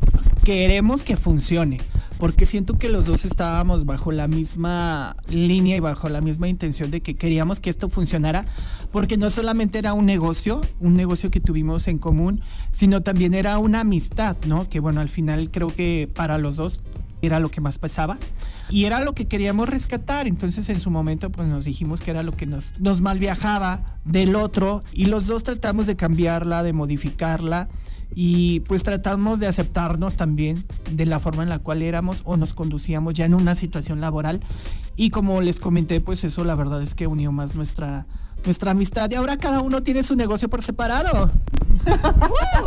queremos 0.45 1.03
que 1.03 1.17
funcione, 1.17 1.79
porque 2.19 2.47
siento 2.47 2.79
que 2.79 2.89
los 2.89 3.07
dos 3.07 3.25
estábamos 3.25 3.85
bajo 3.85 4.13
la 4.13 4.29
misma 4.29 5.17
línea 5.29 5.77
y 5.77 5.81
bajo 5.81 6.09
la 6.09 6.21
misma 6.21 6.49
intención 6.49 6.91
de 6.91 7.01
que 7.01 7.15
queríamos 7.15 7.61
que 7.61 7.69
esto 7.69 7.89
funcionara, 7.89 8.45
porque 8.93 9.17
no 9.17 9.29
solamente 9.29 9.79
era 9.79 9.93
un 9.93 10.07
negocio, 10.07 10.61
un 10.81 10.95
negocio 10.95 11.31
que 11.31 11.41
tuvimos 11.41 11.89
en 11.89 11.99
común, 11.99 12.41
sino 12.71 13.02
también 13.03 13.35
era 13.35 13.59
una 13.59 13.81
amistad, 13.81 14.37
¿no? 14.47 14.69
Que 14.69 14.81
bueno, 14.81 15.01
al 15.01 15.09
final 15.09 15.51
creo 15.51 15.69
que 15.69 16.09
para 16.13 16.39
los 16.39 16.57
dos 16.57 16.81
era 17.23 17.39
lo 17.39 17.51
que 17.51 17.61
más 17.61 17.79
pesaba 17.79 18.19
y 18.69 18.85
era 18.85 19.01
lo 19.05 19.15
que 19.15 19.27
queríamos 19.27 19.69
rescatar. 19.69 20.27
Entonces 20.27 20.69
en 20.69 20.81
su 20.81 20.91
momento 20.91 21.31
pues 21.31 21.49
nos 21.49 21.65
dijimos 21.65 22.01
que 22.01 22.11
era 22.11 22.23
lo 22.23 22.33
que 22.33 22.47
nos, 22.47 22.79
nos 22.81 23.01
mal 23.01 23.19
viajaba 23.19 23.99
del 24.05 24.35
otro 24.37 24.83
y 24.93 25.07
los 25.07 25.27
dos 25.27 25.45
tratamos 25.45 25.87
de 25.87 25.97
cambiarla, 25.97 26.63
de 26.63 26.73
modificarla 26.73 27.69
y 28.15 28.61
pues 28.61 28.83
tratamos 28.83 29.41
de 29.41 29.47
aceptarnos 29.47 30.17
también 30.17 30.65
de 30.91 31.07
la 31.07 31.19
forma 31.19 31.43
en 31.43 31.49
la 31.49 31.61
cual 31.61 31.81
éramos 31.81 32.21
o 32.25 32.37
nos 32.37 32.53
conducíamos 32.53 33.15
ya 33.15 33.25
en 33.25 33.35
una 33.35 33.55
situación 33.55 34.01
laboral 34.01 34.41
y 34.97 35.11
como 35.11 35.41
les 35.41 35.61
comenté 35.61 36.01
pues 36.01 36.23
eso 36.25 36.45
la 36.45 36.55
verdad 36.55 36.83
es 36.83 36.95
que 36.95 37.07
unió 37.07 37.33
más 37.33 37.55
nuestra 37.55 38.07
nuestra 38.45 38.73
amistad 38.73 39.11
y 39.11 39.15
ahora 39.15 39.37
cada 39.37 39.61
uno 39.61 39.83
tiene 39.83 40.03
su 40.03 40.17
negocio 40.17 40.49
por 40.49 40.63
separado. 40.63 41.31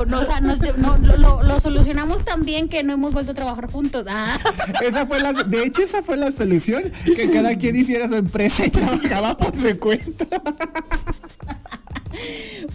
No, 0.08 0.20
o 0.20 0.26
sea, 0.26 0.42
lo, 0.42 1.60
solucionamos 1.60 2.24
tan 2.26 2.44
bien 2.44 2.68
que 2.70 2.84
no 2.84 2.94
hemos 2.94 3.14
vuelto 3.14 3.32
a 3.32 3.36
trabajar 3.36 3.72
juntos. 3.72 4.06
Ah. 4.10 4.40
Esa 4.84 5.06
fue 5.06 5.20
la, 5.20 5.34
de 5.34 5.64
hecho, 5.64 5.82
esa 5.82 6.04
fue 6.04 6.18
la 6.18 6.32
solución, 6.32 6.92
que 7.04 7.30
cada 7.30 7.56
quien 7.60 7.76
hiciera 7.76 8.08
su 8.08 8.16
empresa 8.16 8.66
y 8.66 8.72
trabajaba 8.72 9.38
por 9.38 9.58
su 9.58 9.78
cuenta. 9.80 10.26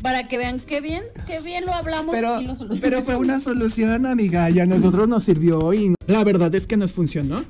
Para 0.03 0.29
que 0.29 0.37
vean 0.39 0.61
qué 0.61 0.81
bien, 0.81 1.03
qué 1.27 1.41
bien 1.41 1.65
lo 1.65 1.73
hablamos 1.73 2.15
pero, 2.15 2.41
y 2.41 2.47
lo 2.47 2.55
Pero 2.81 3.03
fue 3.03 3.17
una 3.17 3.41
solución, 3.41 4.07
amiga, 4.07 4.51
y 4.51 4.61
a 4.61 4.67
nosotros 4.67 5.09
nos 5.09 5.25
sirvió 5.25 5.73
y 5.73 5.95
la 6.07 6.23
verdad 6.25 6.55
es 6.55 6.67
que 6.67 6.77
nos 6.77 6.93
funcionó. 6.93 7.43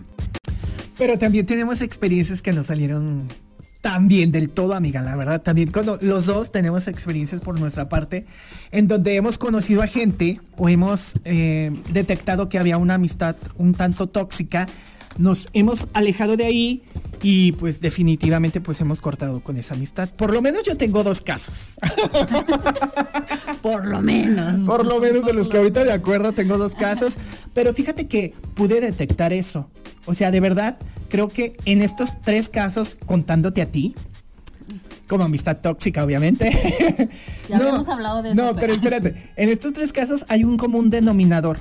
Pero 0.97 1.19
también 1.19 1.47
tenemos 1.47 1.80
experiencias 1.80 2.42
que 2.42 2.52
nos 2.52 2.66
salieron 2.66 3.28
también 3.80 4.30
del 4.30 4.50
todo, 4.50 4.75
amiga, 4.75 5.00
la 5.02 5.16
verdad. 5.16 5.42
También 5.42 5.72
cuando 5.72 5.99
los 6.02 6.26
dos 6.26 6.52
tenemos 6.52 6.87
experiencias 6.87 7.40
por 7.40 7.58
nuestra 7.58 7.88
parte 7.88 8.26
en 8.72 8.88
donde 8.88 9.16
hemos 9.16 9.38
conocido 9.38 9.82
a 9.82 9.87
gente 9.87 10.40
o 10.56 10.68
hemos 10.68 11.14
eh, 11.25 11.72
detectado 11.90 12.49
que 12.49 12.58
había 12.58 12.76
una 12.76 12.94
amistad 12.94 13.37
un 13.56 13.75
tanto 13.75 14.06
tóxica. 14.06 14.66
Nos 15.19 15.49
hemos 15.52 15.87
alejado 15.93 16.37
de 16.37 16.47
ahí 16.47 16.83
y 17.23 17.52
pues 17.52 17.81
definitivamente 17.81 18.61
pues 18.61 18.81
hemos 18.81 19.00
cortado 19.00 19.40
con 19.40 19.57
esa 19.57 19.75
amistad. 19.75 20.09
Por 20.09 20.33
lo 20.33 20.40
menos 20.40 20.62
yo 20.64 20.76
tengo 20.76 21.02
dos 21.02 21.21
casos. 21.21 21.75
Por 23.62 23.87
lo 23.87 24.00
menos. 24.00 24.67
Por 24.67 24.87
lo 24.87 25.00
menos 25.00 25.26
de 25.26 25.35
los 25.35 25.49
que 25.49 25.59
ahorita 25.59 25.85
de 25.85 25.93
acuerdo 25.93 26.33
tengo 26.33 26.57
dos 26.57 26.75
casos. 26.75 27.14
Pero 27.52 27.75
fíjate 27.75 28.09
que 28.09 28.35
pude 28.55 28.81
detectar 28.81 29.33
eso. 29.33 29.69
O 30.07 30.14
sea, 30.14 30.31
de 30.31 30.40
verdad, 30.40 30.79
creo 31.09 31.29
que 31.29 31.57
en 31.67 31.83
estos 31.83 32.11
tres 32.23 32.49
casos, 32.49 32.97
contándote 33.05 33.61
a 33.61 33.67
ti, 33.67 33.95
como 35.07 35.25
amistad 35.25 35.59
tóxica, 35.59 36.05
obviamente. 36.05 36.50
Ya 37.49 37.57
habíamos 37.57 37.88
hablado 37.88 38.23
de 38.23 38.31
eso. 38.31 38.40
No, 38.40 38.55
pero 38.55 38.73
espérate. 38.73 39.33
En 39.35 39.49
estos 39.49 39.73
tres 39.73 39.93
casos 39.93 40.25
hay 40.29 40.45
un 40.45 40.57
común 40.57 40.88
denominador 40.88 41.59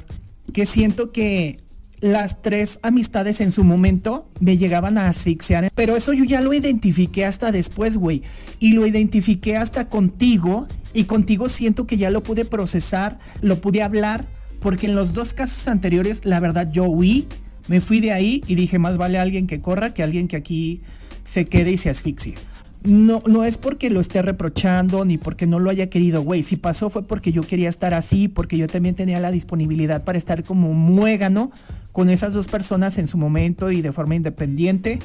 que 0.53 0.67
siento 0.67 1.11
que 1.11 1.59
las 2.01 2.41
tres 2.41 2.79
amistades 2.81 3.41
en 3.41 3.51
su 3.51 3.63
momento 3.63 4.29
me 4.39 4.57
llegaban 4.57 4.97
a 4.97 5.07
asfixiar. 5.07 5.71
Pero 5.75 5.95
eso 5.95 6.13
yo 6.13 6.23
ya 6.23 6.41
lo 6.41 6.53
identifiqué 6.53 7.25
hasta 7.25 7.51
después, 7.51 7.97
güey. 7.97 8.23
Y 8.59 8.73
lo 8.73 8.85
identifiqué 8.85 9.57
hasta 9.57 9.89
contigo. 9.89 10.67
Y 10.93 11.05
contigo 11.05 11.49
siento 11.49 11.85
que 11.87 11.97
ya 11.97 12.09
lo 12.09 12.23
pude 12.23 12.45
procesar, 12.45 13.19
lo 13.41 13.61
pude 13.61 13.83
hablar. 13.83 14.27
Porque 14.59 14.87
en 14.87 14.95
los 14.95 15.13
dos 15.13 15.33
casos 15.33 15.67
anteriores, 15.67 16.25
la 16.25 16.39
verdad, 16.39 16.69
yo 16.71 16.85
huí 16.85 17.27
me 17.69 17.81
fui 17.81 17.99
de 17.99 18.11
ahí 18.11 18.43
y 18.47 18.55
dije, 18.55 18.79
más 18.79 18.97
vale 18.97 19.19
alguien 19.19 19.45
que 19.45 19.61
corra 19.61 19.93
que 19.93 20.01
alguien 20.01 20.27
que 20.27 20.35
aquí 20.35 20.81
se 21.23 21.45
quede 21.45 21.71
y 21.71 21.77
se 21.77 21.91
asfixie. 21.91 22.33
No, 22.83 23.21
no 23.27 23.43
es 23.43 23.57
porque 23.57 23.89
lo 23.89 23.99
esté 23.99 24.21
reprochando 24.21 25.03
ni 25.03 25.17
porque 25.17 25.45
no 25.45 25.59
lo 25.59 25.69
haya 25.69 25.89
querido, 25.89 26.21
güey. 26.21 26.43
Si 26.43 26.55
pasó 26.55 26.89
fue 26.89 27.03
porque 27.03 27.33
yo 27.33 27.41
quería 27.41 27.67
estar 27.67 27.93
así, 27.93 28.29
porque 28.29 28.57
yo 28.57 28.67
también 28.67 28.95
tenía 28.95 29.19
la 29.19 29.31
disponibilidad 29.31 30.03
para 30.03 30.17
estar 30.17 30.43
como 30.45 30.73
muégano 30.73 31.51
con 31.91 32.09
esas 32.09 32.33
dos 32.33 32.47
personas 32.47 32.97
en 32.97 33.07
su 33.07 33.17
momento 33.17 33.71
y 33.71 33.81
de 33.81 33.91
forma 33.91 34.15
independiente. 34.15 34.99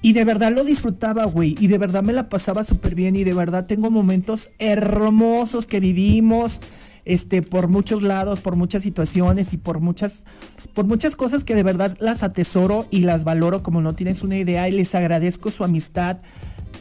Y 0.00 0.14
de 0.14 0.24
verdad 0.24 0.52
lo 0.52 0.64
disfrutaba, 0.64 1.24
güey. 1.24 1.54
Y 1.60 1.68
de 1.68 1.78
verdad 1.78 2.02
me 2.02 2.12
la 2.12 2.28
pasaba 2.28 2.64
súper 2.64 2.96
bien. 2.96 3.14
Y 3.14 3.22
de 3.22 3.34
verdad 3.34 3.64
tengo 3.64 3.88
momentos 3.88 4.50
hermosos 4.58 5.66
que 5.66 5.78
vivimos 5.78 6.60
este, 7.04 7.42
por 7.42 7.68
muchos 7.68 8.02
lados, 8.02 8.40
por 8.40 8.56
muchas 8.56 8.82
situaciones 8.82 9.52
y 9.52 9.56
por 9.56 9.78
muchas, 9.78 10.24
por 10.74 10.86
muchas 10.86 11.14
cosas 11.14 11.44
que 11.44 11.54
de 11.54 11.62
verdad 11.62 11.96
las 12.00 12.24
atesoro 12.24 12.86
y 12.90 13.00
las 13.00 13.22
valoro 13.22 13.62
como 13.62 13.80
no 13.80 13.94
tienes 13.94 14.22
una 14.22 14.36
idea 14.36 14.68
y 14.68 14.72
les 14.72 14.94
agradezco 14.96 15.52
su 15.52 15.62
amistad 15.62 16.18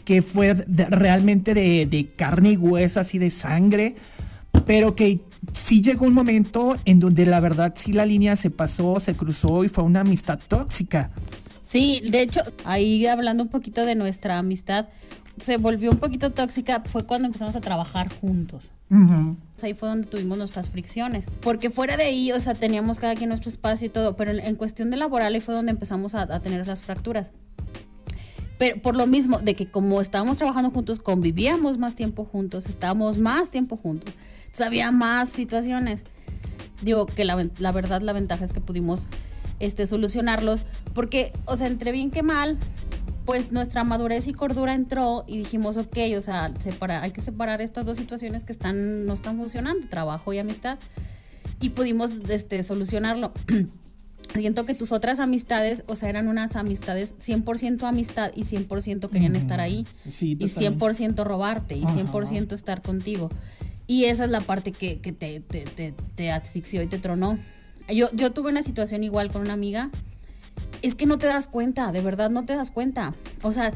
que 0.05 0.21
fue 0.21 0.53
realmente 0.53 1.53
de, 1.53 1.85
de 1.85 2.07
carne 2.07 2.51
y 2.51 2.57
hueso, 2.57 2.99
así 2.99 3.17
de 3.17 3.29
sangre, 3.29 3.95
pero 4.65 4.95
que 4.95 5.19
sí 5.53 5.81
llegó 5.81 6.05
un 6.05 6.13
momento 6.13 6.77
en 6.85 6.99
donde 6.99 7.25
la 7.25 7.39
verdad 7.39 7.73
sí 7.75 7.93
la 7.93 8.05
línea 8.05 8.35
se 8.35 8.49
pasó, 8.49 8.99
se 8.99 9.15
cruzó 9.15 9.63
y 9.63 9.69
fue 9.69 9.83
una 9.83 10.01
amistad 10.01 10.39
tóxica. 10.47 11.11
Sí, 11.61 12.01
de 12.09 12.21
hecho, 12.21 12.41
ahí 12.65 13.05
hablando 13.05 13.43
un 13.43 13.49
poquito 13.49 13.85
de 13.85 13.95
nuestra 13.95 14.37
amistad, 14.37 14.87
se 15.37 15.57
volvió 15.57 15.91
un 15.91 15.97
poquito 15.97 16.31
tóxica 16.31 16.83
fue 16.85 17.05
cuando 17.05 17.27
empezamos 17.27 17.55
a 17.55 17.61
trabajar 17.61 18.09
juntos. 18.13 18.71
Ahí 19.61 19.73
fue 19.73 19.87
donde 19.87 20.07
tuvimos 20.07 20.37
nuestras 20.37 20.67
fricciones. 20.67 21.23
Porque 21.39 21.69
fuera 21.69 21.95
de 21.95 22.03
ahí, 22.03 22.31
o 22.33 22.39
sea, 22.41 22.55
teníamos 22.55 22.99
cada 22.99 23.15
quien 23.15 23.29
nuestro 23.29 23.49
espacio 23.49 23.87
y 23.87 23.89
todo, 23.89 24.17
pero 24.17 24.31
en, 24.31 24.55
cuestión 24.55 24.89
de 24.89 24.97
laboral 24.97 25.33
ahí 25.33 25.39
fue 25.39 25.53
donde 25.53 25.71
empezamos 25.71 26.13
a, 26.13 26.39
tener 26.41 26.67
las 26.67 26.81
fracturas. 26.81 27.31
Pero 28.61 28.79
por 28.79 28.95
lo 28.95 29.07
mismo, 29.07 29.39
de 29.39 29.55
que 29.55 29.71
como 29.71 30.01
estábamos 30.01 30.37
trabajando 30.37 30.69
juntos, 30.69 30.99
convivíamos 30.99 31.79
más 31.79 31.95
tiempo 31.95 32.25
juntos, 32.25 32.67
estábamos 32.67 33.17
más 33.17 33.49
tiempo 33.49 33.75
juntos, 33.75 34.13
entonces 34.37 34.61
había 34.67 34.91
más 34.91 35.29
situaciones. 35.29 36.01
Digo 36.83 37.07
que 37.07 37.25
la, 37.25 37.43
la 37.57 37.71
verdad, 37.71 38.01
la 38.03 38.13
ventaja 38.13 38.45
es 38.45 38.53
que 38.53 38.61
pudimos 38.61 39.07
este, 39.59 39.87
solucionarlos, 39.87 40.61
porque, 40.93 41.33
o 41.45 41.57
sea, 41.57 41.65
entre 41.65 41.91
bien 41.91 42.11
que 42.11 42.21
mal, 42.21 42.59
pues 43.25 43.51
nuestra 43.51 43.83
madurez 43.83 44.27
y 44.27 44.33
cordura 44.33 44.75
entró 44.75 45.23
y 45.25 45.39
dijimos, 45.39 45.77
ok, 45.77 45.97
o 46.15 46.21
sea, 46.21 46.53
hay 47.01 47.09
que 47.09 47.21
separar 47.21 47.61
estas 47.61 47.87
dos 47.87 47.97
situaciones 47.97 48.43
que 48.43 48.51
están, 48.51 49.07
no 49.07 49.15
están 49.15 49.37
funcionando, 49.37 49.87
trabajo 49.87 50.33
y 50.33 50.37
amistad. 50.37 50.77
Y 51.61 51.69
pudimos 51.69 52.11
este, 52.29 52.61
solucionarlo. 52.61 53.33
Siento 54.33 54.65
que 54.65 54.73
tus 54.73 54.91
otras 54.91 55.19
amistades, 55.19 55.83
o 55.87 55.95
sea, 55.95 56.09
eran 56.09 56.27
unas 56.27 56.55
amistades 56.55 57.15
100% 57.19 57.83
amistad 57.83 58.31
y 58.35 58.43
100% 58.43 59.09
querían 59.09 59.35
estar 59.35 59.59
ahí. 59.59 59.85
y 60.05 60.09
100% 60.09 61.23
robarte 61.23 61.75
y 61.75 61.83
100% 61.83 62.53
estar 62.53 62.81
contigo. 62.81 63.29
Y 63.87 64.05
esa 64.05 64.23
es 64.23 64.29
la 64.29 64.41
parte 64.41 64.71
que, 64.71 64.95
te, 64.95 65.41
te, 65.41 65.93
te, 66.15 66.31
asfixió 66.31 66.81
y 66.81 66.87
te 66.87 66.97
tronó. 66.97 67.37
Yo, 67.93 68.09
yo 68.13 68.31
tuve 68.31 68.49
una 68.49 68.63
situación 68.63 69.03
igual 69.03 69.31
con 69.31 69.41
una 69.41 69.53
amiga 69.53 69.89
es 70.81 70.95
que 70.95 71.05
no 71.05 71.17
te 71.17 71.27
das 71.27 71.47
cuenta, 71.47 71.91
de 71.91 72.01
verdad 72.01 72.29
no 72.29 72.45
te 72.45 72.55
das 72.55 72.71
cuenta. 72.71 73.13
O 73.41 73.51
sea, 73.51 73.73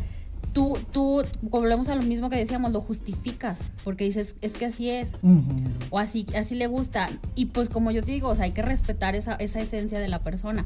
tú, 0.56 0.80
tú, 0.94 1.22
volvemos 1.42 1.90
a 1.90 1.96
lo 1.96 2.02
mismo 2.02 2.30
que 2.30 2.38
decíamos, 2.38 2.72
lo 2.72 2.80
justificas, 2.80 3.60
porque 3.84 4.06
dices, 4.06 4.38
es 4.40 4.54
que 4.54 4.66
así 4.66 4.90
es, 4.90 5.12
o 5.90 6.00
así, 6.00 6.26
así 6.34 6.56
le 6.56 6.68
gusta. 6.68 7.10
Y 7.36 7.48
pues 7.48 7.68
como 7.68 7.92
yo 7.92 8.02
te 8.02 8.14
digo, 8.14 8.30
o 8.30 8.36
sea, 8.36 8.46
hay 8.46 8.52
que 8.52 8.62
respetar 8.62 9.18
esa, 9.18 9.36
esa 9.36 9.60
esencia 9.60 10.00
de 10.00 10.08
la 10.08 10.22
persona. 10.22 10.66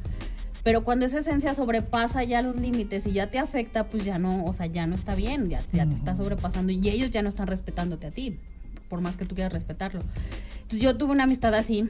Pero 0.63 0.83
cuando 0.83 1.07
esa 1.07 1.17
esencia 1.17 1.55
sobrepasa 1.55 2.23
ya 2.23 2.43
los 2.43 2.55
límites 2.55 3.07
y 3.07 3.13
ya 3.13 3.31
te 3.31 3.39
afecta, 3.39 3.87
pues 3.87 4.05
ya 4.05 4.19
no, 4.19 4.45
o 4.45 4.53
sea, 4.53 4.67
ya 4.67 4.85
no 4.85 4.93
está 4.93 5.15
bien, 5.15 5.49
ya, 5.49 5.63
ya 5.73 5.87
te 5.87 5.95
está 5.95 6.15
sobrepasando 6.15 6.71
y 6.71 6.87
ellos 6.87 7.09
ya 7.09 7.23
no 7.23 7.29
están 7.29 7.47
respetándote 7.47 8.05
a 8.05 8.11
ti, 8.11 8.37
por 8.89 9.01
más 9.01 9.17
que 9.17 9.25
tú 9.25 9.33
quieras 9.33 9.53
respetarlo. 9.53 10.01
Entonces 10.57 10.81
yo 10.81 10.95
tuve 10.97 11.13
una 11.13 11.23
amistad 11.23 11.55
así 11.55 11.89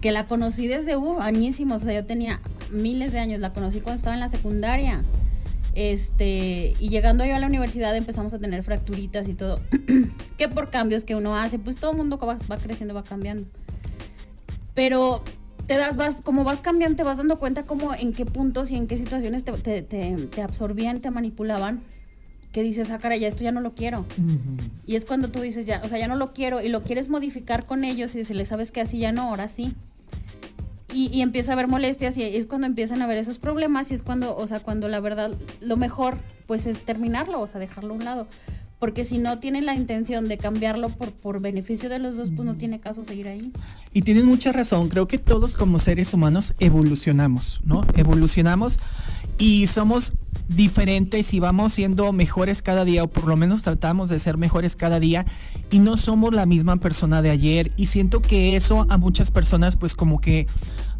que 0.00 0.12
la 0.12 0.26
conocí 0.26 0.66
desde 0.66 0.96
uh, 0.96 1.20
añísimos, 1.20 1.82
o 1.82 1.84
sea, 1.84 1.92
yo 1.92 2.06
tenía 2.06 2.40
miles 2.70 3.12
de 3.12 3.18
años, 3.18 3.38
la 3.40 3.52
conocí 3.52 3.80
cuando 3.80 3.96
estaba 3.96 4.14
en 4.14 4.20
la 4.20 4.30
secundaria. 4.30 5.04
Este, 5.74 6.74
y 6.78 6.88
llegando 6.90 7.24
yo 7.24 7.34
a 7.34 7.38
la 7.38 7.46
universidad 7.46 7.96
empezamos 7.96 8.34
a 8.34 8.38
tener 8.38 8.62
fracturitas 8.62 9.28
y 9.28 9.34
todo. 9.34 9.60
que 10.38 10.48
por 10.48 10.70
cambios 10.70 11.04
que 11.04 11.14
uno 11.14 11.36
hace, 11.36 11.58
pues 11.58 11.76
todo 11.76 11.92
el 11.92 11.96
mundo 11.96 12.18
va, 12.18 12.36
va, 12.50 12.56
creciendo, 12.58 12.94
va 12.94 13.04
cambiando. 13.04 13.44
Pero 14.74 15.22
te 15.66 15.76
das, 15.76 15.96
vas, 15.96 16.16
como 16.22 16.44
vas 16.44 16.60
cambiando, 16.60 16.96
te 16.96 17.02
vas 17.04 17.16
dando 17.16 17.38
cuenta 17.38 17.64
como 17.64 17.94
en 17.94 18.12
qué 18.12 18.26
puntos 18.26 18.70
y 18.70 18.76
en 18.76 18.86
qué 18.86 18.98
situaciones 18.98 19.44
te, 19.44 19.82
te, 19.82 20.42
absorbían, 20.42 21.00
te 21.00 21.10
manipulaban. 21.10 21.82
Que 22.52 22.62
dices, 22.62 22.90
ah, 22.90 22.98
cara, 22.98 23.16
ya 23.16 23.28
esto 23.28 23.42
ya 23.42 23.52
no 23.52 23.62
lo 23.62 23.74
quiero. 23.74 24.04
Y 24.86 24.96
es 24.96 25.06
cuando 25.06 25.28
tú 25.28 25.40
dices, 25.40 25.64
ya, 25.64 25.80
o 25.82 25.88
sea, 25.88 25.96
ya 25.96 26.06
no 26.06 26.16
lo 26.16 26.34
quiero 26.34 26.60
y 26.60 26.68
lo 26.68 26.82
quieres 26.82 27.08
modificar 27.08 27.64
con 27.64 27.82
ellos 27.82 28.14
y 28.14 28.24
se 28.24 28.34
les 28.34 28.48
sabes 28.48 28.70
que 28.70 28.82
así 28.82 28.98
ya 28.98 29.10
no, 29.10 29.22
ahora 29.22 29.48
sí 29.48 29.74
y, 30.92 31.20
empieza 31.22 31.52
a 31.52 31.54
haber 31.54 31.68
molestias 31.68 32.16
y 32.16 32.22
es 32.22 32.46
cuando 32.46 32.66
empiezan 32.66 33.00
a 33.00 33.04
haber 33.04 33.18
esos 33.18 33.38
problemas 33.38 33.90
y 33.90 33.94
es 33.94 34.02
cuando, 34.02 34.36
o 34.36 34.46
sea, 34.46 34.60
cuando 34.60 34.88
la 34.88 35.00
verdad 35.00 35.32
lo 35.60 35.76
mejor 35.76 36.18
pues 36.46 36.66
es 36.66 36.84
terminarlo, 36.84 37.40
o 37.40 37.46
sea, 37.46 37.60
dejarlo 37.60 37.94
a 37.94 37.96
un 37.96 38.04
lado. 38.04 38.26
Porque 38.78 39.04
si 39.04 39.18
no 39.18 39.38
tienen 39.38 39.64
la 39.64 39.76
intención 39.76 40.28
de 40.28 40.38
cambiarlo 40.38 40.88
por, 40.88 41.12
por 41.12 41.40
beneficio 41.40 41.88
de 41.88 42.00
los 42.00 42.16
dos, 42.16 42.30
pues 42.34 42.44
no 42.44 42.56
tiene 42.56 42.80
caso 42.80 43.04
seguir 43.04 43.28
ahí. 43.28 43.52
Y 43.92 44.02
tienen 44.02 44.26
mucha 44.26 44.50
razón. 44.50 44.88
Creo 44.88 45.06
que 45.06 45.18
todos 45.18 45.54
como 45.54 45.78
seres 45.78 46.12
humanos 46.14 46.54
evolucionamos, 46.58 47.60
¿no? 47.64 47.86
Evolucionamos 47.94 48.80
y 49.38 49.68
somos 49.68 50.14
diferentes 50.54 51.32
y 51.34 51.40
vamos 51.40 51.72
siendo 51.72 52.12
mejores 52.12 52.62
cada 52.62 52.84
día 52.84 53.04
o 53.04 53.08
por 53.08 53.26
lo 53.26 53.36
menos 53.36 53.62
tratamos 53.62 54.08
de 54.08 54.18
ser 54.18 54.36
mejores 54.36 54.76
cada 54.76 55.00
día 55.00 55.26
y 55.70 55.78
no 55.78 55.96
somos 55.96 56.32
la 56.32 56.46
misma 56.46 56.76
persona 56.76 57.22
de 57.22 57.30
ayer 57.30 57.70
y 57.76 57.86
siento 57.86 58.22
que 58.22 58.56
eso 58.56 58.86
a 58.88 58.98
muchas 58.98 59.30
personas 59.30 59.76
pues 59.76 59.94
como 59.94 60.20
que 60.20 60.46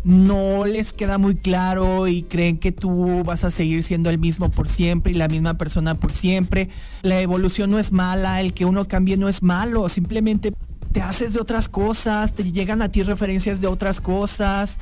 no 0.05 0.65
les 0.65 0.93
queda 0.93 1.19
muy 1.19 1.35
claro 1.35 2.09
y 2.09 2.23
creen 2.25 2.59
que 2.59 2.73
tú 2.73 3.23
vas 3.25 3.45
a 3.45 3.51
seguir 3.51 3.83
siendo 3.83 4.11
el 4.11 4.19
mismo 4.19 4.51
por 4.51 4.69
siempre 4.69 5.13
y 5.13 5.15
la 5.15 5.29
misma 5.29 5.55
persona 5.55 5.95
por 5.95 6.13
siempre. 6.13 6.71
La 7.03 7.21
evolución 7.21 7.71
no 7.71 7.79
es 7.79 7.93
mala, 7.93 8.41
el 8.41 8.53
que 8.53 8.65
uno 8.65 8.89
cambie 8.89 9.17
no 9.17 9.29
es 9.29 9.43
malo, 9.43 9.89
simplemente 9.89 10.53
te 10.93 11.01
haces 11.01 11.33
de 11.33 11.41
otras 11.41 11.69
cosas, 11.69 12.35
te 12.35 12.51
llegan 12.51 12.83
a 12.83 12.91
ti 12.91 13.03
referencias 13.03 13.61
de 13.61 13.67
otras 13.67 14.01
cosas, 14.01 14.79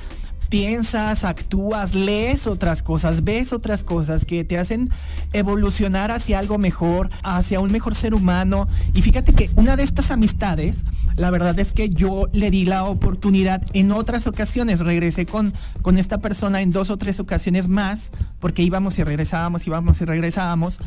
piensas, 0.50 1.24
actúas, 1.24 1.94
lees 1.94 2.46
otras 2.48 2.82
cosas, 2.82 3.22
ves 3.24 3.52
otras 3.52 3.84
cosas 3.84 4.24
que 4.24 4.44
te 4.44 4.58
hacen 4.58 4.90
evolucionar 5.32 6.10
hacia 6.10 6.40
algo 6.40 6.58
mejor, 6.58 7.08
hacia 7.22 7.60
un 7.60 7.70
mejor 7.70 7.94
ser 7.94 8.14
humano. 8.14 8.66
Y 8.92 9.00
fíjate 9.02 9.32
que 9.32 9.48
una 9.54 9.76
de 9.76 9.84
estas 9.84 10.10
amistades, 10.10 10.84
la 11.16 11.30
verdad 11.30 11.58
es 11.60 11.72
que 11.72 11.90
yo 11.90 12.26
le 12.32 12.50
di 12.50 12.64
la 12.64 12.84
oportunidad 12.84 13.62
en 13.72 13.92
otras 13.92 14.26
ocasiones, 14.26 14.80
regresé 14.80 15.24
con, 15.24 15.54
con 15.82 15.96
esta 15.98 16.18
persona 16.18 16.60
en 16.60 16.72
dos 16.72 16.90
o 16.90 16.96
tres 16.96 17.20
ocasiones 17.20 17.68
más, 17.68 18.10
porque 18.40 18.62
íbamos 18.62 18.98
y 18.98 19.04
regresábamos, 19.04 19.66
íbamos 19.68 20.00
y 20.00 20.04
regresábamos, 20.04 20.80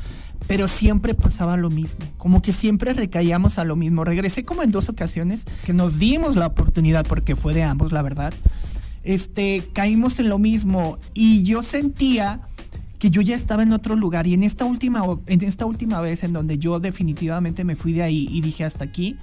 pero 0.46 0.68
siempre 0.68 1.14
pasaba 1.14 1.56
lo 1.56 1.70
mismo, 1.70 2.06
como 2.18 2.42
que 2.42 2.52
siempre 2.52 2.92
recaíamos 2.92 3.58
a 3.60 3.64
lo 3.64 3.78
mismo. 3.78 4.04
Regresé 4.04 4.44
como 4.44 4.62
en 4.62 4.72
dos 4.72 4.90
ocasiones 4.90 5.46
que 5.66 5.74
nos 5.74 6.00
dimos 6.00 6.36
la 6.36 6.48
oportunidad, 6.48 7.06
porque 7.08 7.38
fue 7.38 7.54
de 7.54 7.64
ambos, 7.64 7.94
la 7.94 8.02
verdad. 8.02 8.34
Este, 9.04 9.64
caímos 9.74 10.20
en 10.20 10.30
lo 10.30 10.40
mismo. 10.40 10.98
Y 11.14 11.44
yo 11.44 11.62
sentía 11.62 12.42
que 13.00 13.10
yo 13.10 13.22
ya 13.22 13.36
estaba 13.36 13.64
en 13.64 13.74
otro 13.74 13.96
lugar. 13.96 14.28
Y 14.28 14.34
en 14.34 14.44
esta 14.44 14.66
última 14.66 15.04
en 15.28 15.44
esta 15.44 15.66
última 15.66 16.00
vez 16.02 16.24
en 16.24 16.34
donde 16.34 16.58
yo 16.58 16.80
definitivamente 16.80 17.64
me 17.64 17.76
fui 17.76 17.94
de 17.94 18.04
ahí 18.04 18.28
y 18.32 18.42
dije 18.42 18.64
hasta 18.64 18.86
aquí 18.86 19.18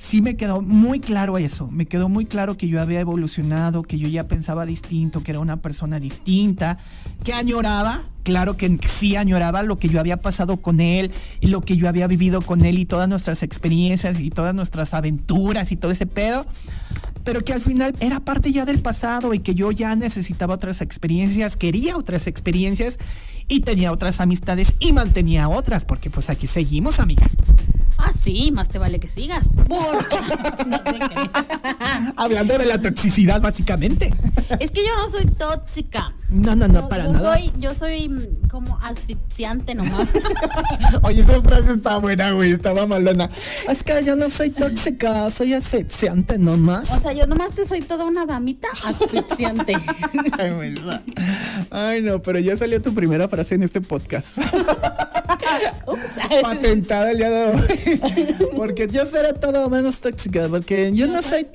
sí 0.00 0.22
me 0.22 0.34
quedó 0.34 0.62
muy 0.62 0.98
claro 0.98 1.36
eso, 1.36 1.68
me 1.68 1.84
quedó 1.84 2.08
muy 2.08 2.24
claro 2.24 2.56
que 2.56 2.68
yo 2.68 2.80
había 2.80 3.00
evolucionado, 3.00 3.82
que 3.82 3.98
yo 3.98 4.08
ya 4.08 4.26
pensaba 4.26 4.64
distinto, 4.64 5.22
que 5.22 5.32
era 5.32 5.40
una 5.40 5.58
persona 5.58 6.00
distinta, 6.00 6.78
que 7.22 7.34
añoraba, 7.34 8.02
claro 8.22 8.56
que 8.56 8.78
sí 8.88 9.16
añoraba 9.16 9.62
lo 9.62 9.78
que 9.78 9.90
yo 9.90 10.00
había 10.00 10.16
pasado 10.16 10.56
con 10.56 10.80
él 10.80 11.12
y 11.40 11.48
lo 11.48 11.60
que 11.60 11.76
yo 11.76 11.86
había 11.86 12.06
vivido 12.06 12.40
con 12.40 12.64
él 12.64 12.78
y 12.78 12.86
todas 12.86 13.10
nuestras 13.10 13.42
experiencias 13.42 14.20
y 14.20 14.30
todas 14.30 14.54
nuestras 14.54 14.94
aventuras 14.94 15.70
y 15.70 15.76
todo 15.76 15.92
ese 15.92 16.06
pedo, 16.06 16.46
pero 17.22 17.44
que 17.44 17.52
al 17.52 17.60
final 17.60 17.94
era 18.00 18.20
parte 18.20 18.52
ya 18.52 18.64
del 18.64 18.80
pasado 18.80 19.34
y 19.34 19.40
que 19.40 19.54
yo 19.54 19.70
ya 19.70 19.94
necesitaba 19.96 20.54
otras 20.54 20.80
experiencias, 20.80 21.56
quería 21.56 21.98
otras 21.98 22.26
experiencias 22.26 22.98
y 23.48 23.60
tenía 23.60 23.92
otras 23.92 24.20
amistades 24.20 24.72
y 24.78 24.94
mantenía 24.94 25.48
otras, 25.48 25.84
porque 25.84 26.08
pues 26.08 26.30
aquí 26.30 26.46
seguimos, 26.46 27.00
amiga. 27.00 27.26
Ah, 28.10 28.14
sí, 28.20 28.50
más 28.50 28.68
te 28.68 28.80
vale 28.80 28.98
que 28.98 29.08
sigas. 29.08 29.46
Hablando 32.16 32.58
de 32.58 32.66
la 32.66 32.82
toxicidad, 32.82 33.40
básicamente. 33.40 34.12
Es 34.58 34.72
que 34.72 34.84
yo 34.84 34.96
no 34.96 35.08
soy 35.08 35.26
tóxica. 35.26 36.12
No, 36.28 36.56
no, 36.56 36.66
no, 36.66 36.88
para 36.88 37.06
nada. 37.08 37.34
Soy, 37.34 37.52
yo 37.58 37.72
soy 37.74 38.08
mm, 38.08 38.48
como 38.48 38.78
asfixiante 38.82 39.76
nomás. 39.76 40.08
Oye, 41.02 41.22
esa 41.22 41.40
frase 41.40 41.74
está 41.74 41.98
buena, 41.98 42.32
güey, 42.32 42.50
estaba 42.52 42.86
malona. 42.86 43.30
Es 43.68 43.84
que 43.84 44.04
yo 44.04 44.16
no 44.16 44.28
soy 44.28 44.50
tóxica, 44.50 45.30
soy 45.30 45.54
asfixiante 45.54 46.36
nomás. 46.38 46.90
O 46.90 46.98
sea, 46.98 47.12
yo 47.12 47.26
nomás 47.26 47.52
te 47.52 47.64
soy 47.64 47.80
toda 47.80 48.04
una 48.04 48.26
damita 48.26 48.68
asfixiante. 48.84 49.74
Ay, 51.70 52.02
no, 52.02 52.20
pero 52.22 52.40
ya 52.40 52.56
salió 52.56 52.82
tu 52.82 52.92
primera 52.92 53.28
frase 53.28 53.54
en 53.54 53.62
este 53.62 53.80
podcast. 53.80 54.38
Patentada 56.42 57.10
el 57.10 57.18
día 57.18 57.30
de 57.30 57.44
hoy. 57.44 58.46
Porque 58.56 58.88
yo 58.88 59.06
seré 59.06 59.32
todo 59.34 59.68
menos 59.68 60.00
tóxica, 60.00 60.48
porque 60.48 60.90
yo, 60.92 61.06
no 61.06 61.22
soy... 61.22 61.46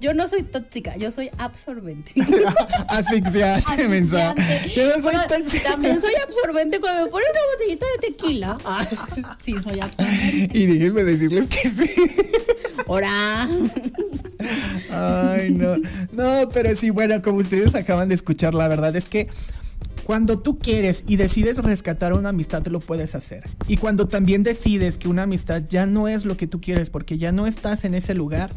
Yo 0.00 0.14
no 0.14 0.28
soy 0.28 0.42
tóxica, 0.42 0.96
yo 0.96 1.10
soy 1.10 1.30
absorbente. 1.38 2.12
Asfixiante, 2.88 3.88
mensaje. 3.88 4.72
Yo 4.74 4.96
no 4.96 5.02
soy 5.02 5.16
tóxica. 5.28 5.70
También 5.70 6.00
soy 6.00 6.14
absorbente 6.14 6.80
cuando 6.80 7.04
me 7.04 7.10
ponen 7.10 7.28
una 7.30 7.40
botellita 7.52 7.86
de 8.00 8.08
tequila. 8.08 8.58
Ah, 8.64 8.86
sí, 9.42 9.54
soy 9.62 9.80
absorbente. 9.80 10.50
Y 10.52 10.66
déjenme 10.66 11.04
decirles 11.04 11.46
que 11.48 11.70
sí. 11.70 11.90
Hola. 12.86 13.48
Ay, 14.90 15.50
no. 15.50 15.76
No, 16.12 16.48
pero 16.50 16.74
sí, 16.76 16.90
bueno, 16.90 17.20
como 17.22 17.38
ustedes 17.38 17.74
acaban 17.74 18.08
de 18.08 18.14
escuchar, 18.14 18.54
la 18.54 18.68
verdad 18.68 18.94
es 18.96 19.06
que 19.06 19.28
cuando 20.04 20.38
tú 20.38 20.58
quieres 20.58 21.02
y 21.06 21.16
decides 21.16 21.58
rescatar 21.58 22.12
una 22.12 22.28
amistad, 22.28 22.66
lo 22.66 22.80
puedes 22.80 23.14
hacer. 23.14 23.44
Y 23.66 23.78
cuando 23.78 24.06
también 24.06 24.42
decides 24.42 24.98
que 24.98 25.08
una 25.08 25.22
amistad 25.22 25.62
ya 25.68 25.86
no 25.86 26.08
es 26.08 26.24
lo 26.24 26.36
que 26.36 26.46
tú 26.46 26.60
quieres 26.60 26.90
porque 26.90 27.16
ya 27.16 27.32
no 27.32 27.46
estás 27.46 27.84
en 27.84 27.94
ese 27.94 28.14
lugar, 28.14 28.50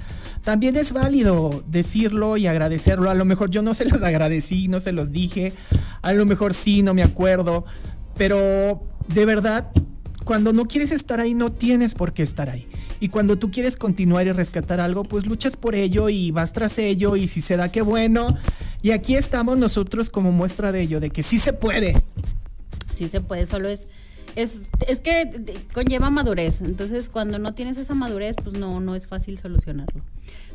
también 0.44 0.76
es 0.76 0.92
válido 0.92 1.64
decirlo 1.68 2.38
y 2.38 2.48
agradecerlo. 2.48 3.10
A 3.10 3.16
lo 3.16 3.26
mejor 3.26 3.50
yo 3.50 3.62
no 3.62 3.74
se 3.74 3.86
los 3.86 4.02
agradecí, 4.02 4.68
no 4.68 4.80
se 4.80 4.92
los 4.92 5.12
dije. 5.12 5.54
A 6.02 6.14
lo 6.14 6.26
mejor 6.26 6.54
sí, 6.54 6.82
no 6.82 6.94
me 6.94 7.04
acuerdo. 7.04 7.66
Pero 8.18 8.84
de 9.08 9.26
verdad, 9.26 9.72
cuando 10.26 10.52
no 10.52 10.66
quieres 10.66 10.92
estar 10.92 11.22
ahí, 11.22 11.34
no 11.34 11.52
tienes 11.54 11.96
por 11.96 12.12
qué 12.14 12.24
estar 12.24 12.50
ahí. 12.50 12.68
Y 13.00 13.10
cuando 13.10 13.38
tú 13.38 13.52
quieres 13.52 13.76
continuar 13.76 14.28
y 14.28 14.32
rescatar 14.32 14.80
algo, 14.80 15.04
pues 15.04 15.26
luchas 15.26 15.58
por 15.58 15.76
ello 15.76 16.10
y 16.10 16.32
vas 16.32 16.54
tras 16.54 16.78
ello 16.78 17.16
y 17.16 17.28
si 17.28 17.42
se 17.42 17.58
da, 17.58 17.70
qué 17.70 17.82
bueno. 17.82 18.38
Y 18.82 18.92
aquí 18.92 19.16
estamos 19.16 19.58
nosotros 19.58 20.10
como 20.10 20.32
muestra 20.32 20.72
de 20.72 20.82
ello, 20.82 21.00
de 21.00 21.10
que 21.10 21.24
sí 21.24 21.40
se 21.40 21.54
puede. 21.54 22.02
Sí 22.96 23.08
se 23.08 23.22
puede, 23.22 23.46
solo 23.46 23.70
es... 23.70 23.90
Es, 24.36 24.70
es 24.88 25.00
que 25.00 25.66
conlleva 25.74 26.12
madurez, 26.12 26.62
entonces 26.62 27.10
cuando 27.10 27.40
no 27.40 27.56
tienes 27.56 27.76
esa 27.78 27.96
madurez, 27.96 28.36
pues 28.36 28.56
no, 28.60 28.80
no 28.80 28.94
es 28.94 29.08
fácil 29.08 29.40
solucionarlo. 29.40 30.04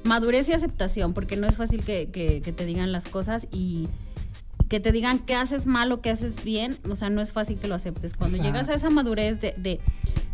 Madurez 0.04 0.48
y 0.48 0.52
aceptación, 0.52 1.14
porque 1.14 1.34
no 1.36 1.48
es 1.48 1.56
fácil 1.56 1.82
que, 1.82 2.08
que 2.12 2.52
te 2.52 2.64
digan 2.64 2.92
las 2.92 3.06
cosas 3.06 3.48
y, 3.50 3.88
que 4.72 4.80
te 4.80 4.90
digan 4.90 5.18
qué 5.18 5.34
haces 5.34 5.66
mal 5.66 5.92
o 5.92 6.00
qué 6.00 6.08
haces 6.08 6.44
bien, 6.44 6.78
o 6.88 6.96
sea, 6.96 7.10
no 7.10 7.20
es 7.20 7.30
fácil 7.30 7.58
que 7.58 7.68
lo 7.68 7.74
aceptes. 7.74 8.16
Cuando 8.16 8.42
llegas 8.42 8.70
a 8.70 8.74
esa 8.74 8.88
madurez 8.88 9.38
de, 9.38 9.54
de, 9.58 9.80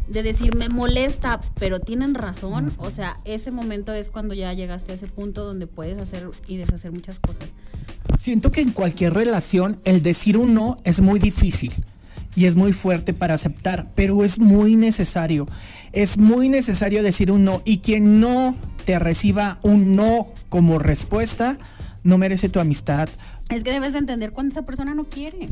de, 0.09 0.23
decir, 0.23 0.55
me 0.55 0.69
molesta, 0.69 1.41
pero 1.59 1.81
tienen 1.81 2.15
razón, 2.15 2.73
o 2.79 2.91
sea, 2.91 3.17
ese 3.25 3.51
momento 3.51 3.93
es 3.93 4.09
cuando 4.09 4.35
ya 4.35 4.53
llegaste 4.53 4.93
a 4.93 4.95
ese 4.95 5.07
punto 5.07 5.45
donde 5.45 5.67
puedes 5.67 6.01
hacer 6.01 6.29
y 6.47 6.57
deshacer 6.57 6.93
muchas 6.93 7.19
cosas. 7.21 7.49
Siento 8.19 8.51
que 8.51 8.61
en 8.61 8.73
cualquier 8.73 9.15
relación 9.15 9.81
el 9.85 10.03
decir 10.03 10.37
un 10.37 10.55
no 10.55 10.77
es 10.85 11.01
muy 11.01 11.19
difícil 11.19 11.73
y 12.35 12.47
es 12.47 12.57
muy 12.57 12.73
fuerte 12.73 13.15
para 13.15 13.35
aceptar, 13.35 13.91
pero 13.95 14.25
es 14.25 14.39
muy 14.39 14.77
necesario. 14.77 15.47
Es 15.93 16.19
muy 16.19 16.49
necesario 16.49 17.03
decir 17.03 17.31
un 17.31 17.45
no 17.45 17.63
y 17.65 17.79
quien 17.79 18.21
no 18.21 18.57
te 18.85 18.99
reciba 18.99 19.59
un 19.63 19.97
no 19.97 20.29
como 20.49 20.79
respuesta, 20.79 21.59
no 22.03 22.17
merece 22.17 22.49
tu 22.49 22.61
amistad. 22.61 23.09
Es 23.51 23.65
que 23.65 23.73
debes 23.73 23.95
entender 23.95 24.33
cuando 24.33 24.53
esa 24.53 24.63
persona 24.63 24.95
no 24.95 25.05
quiere. 25.05 25.51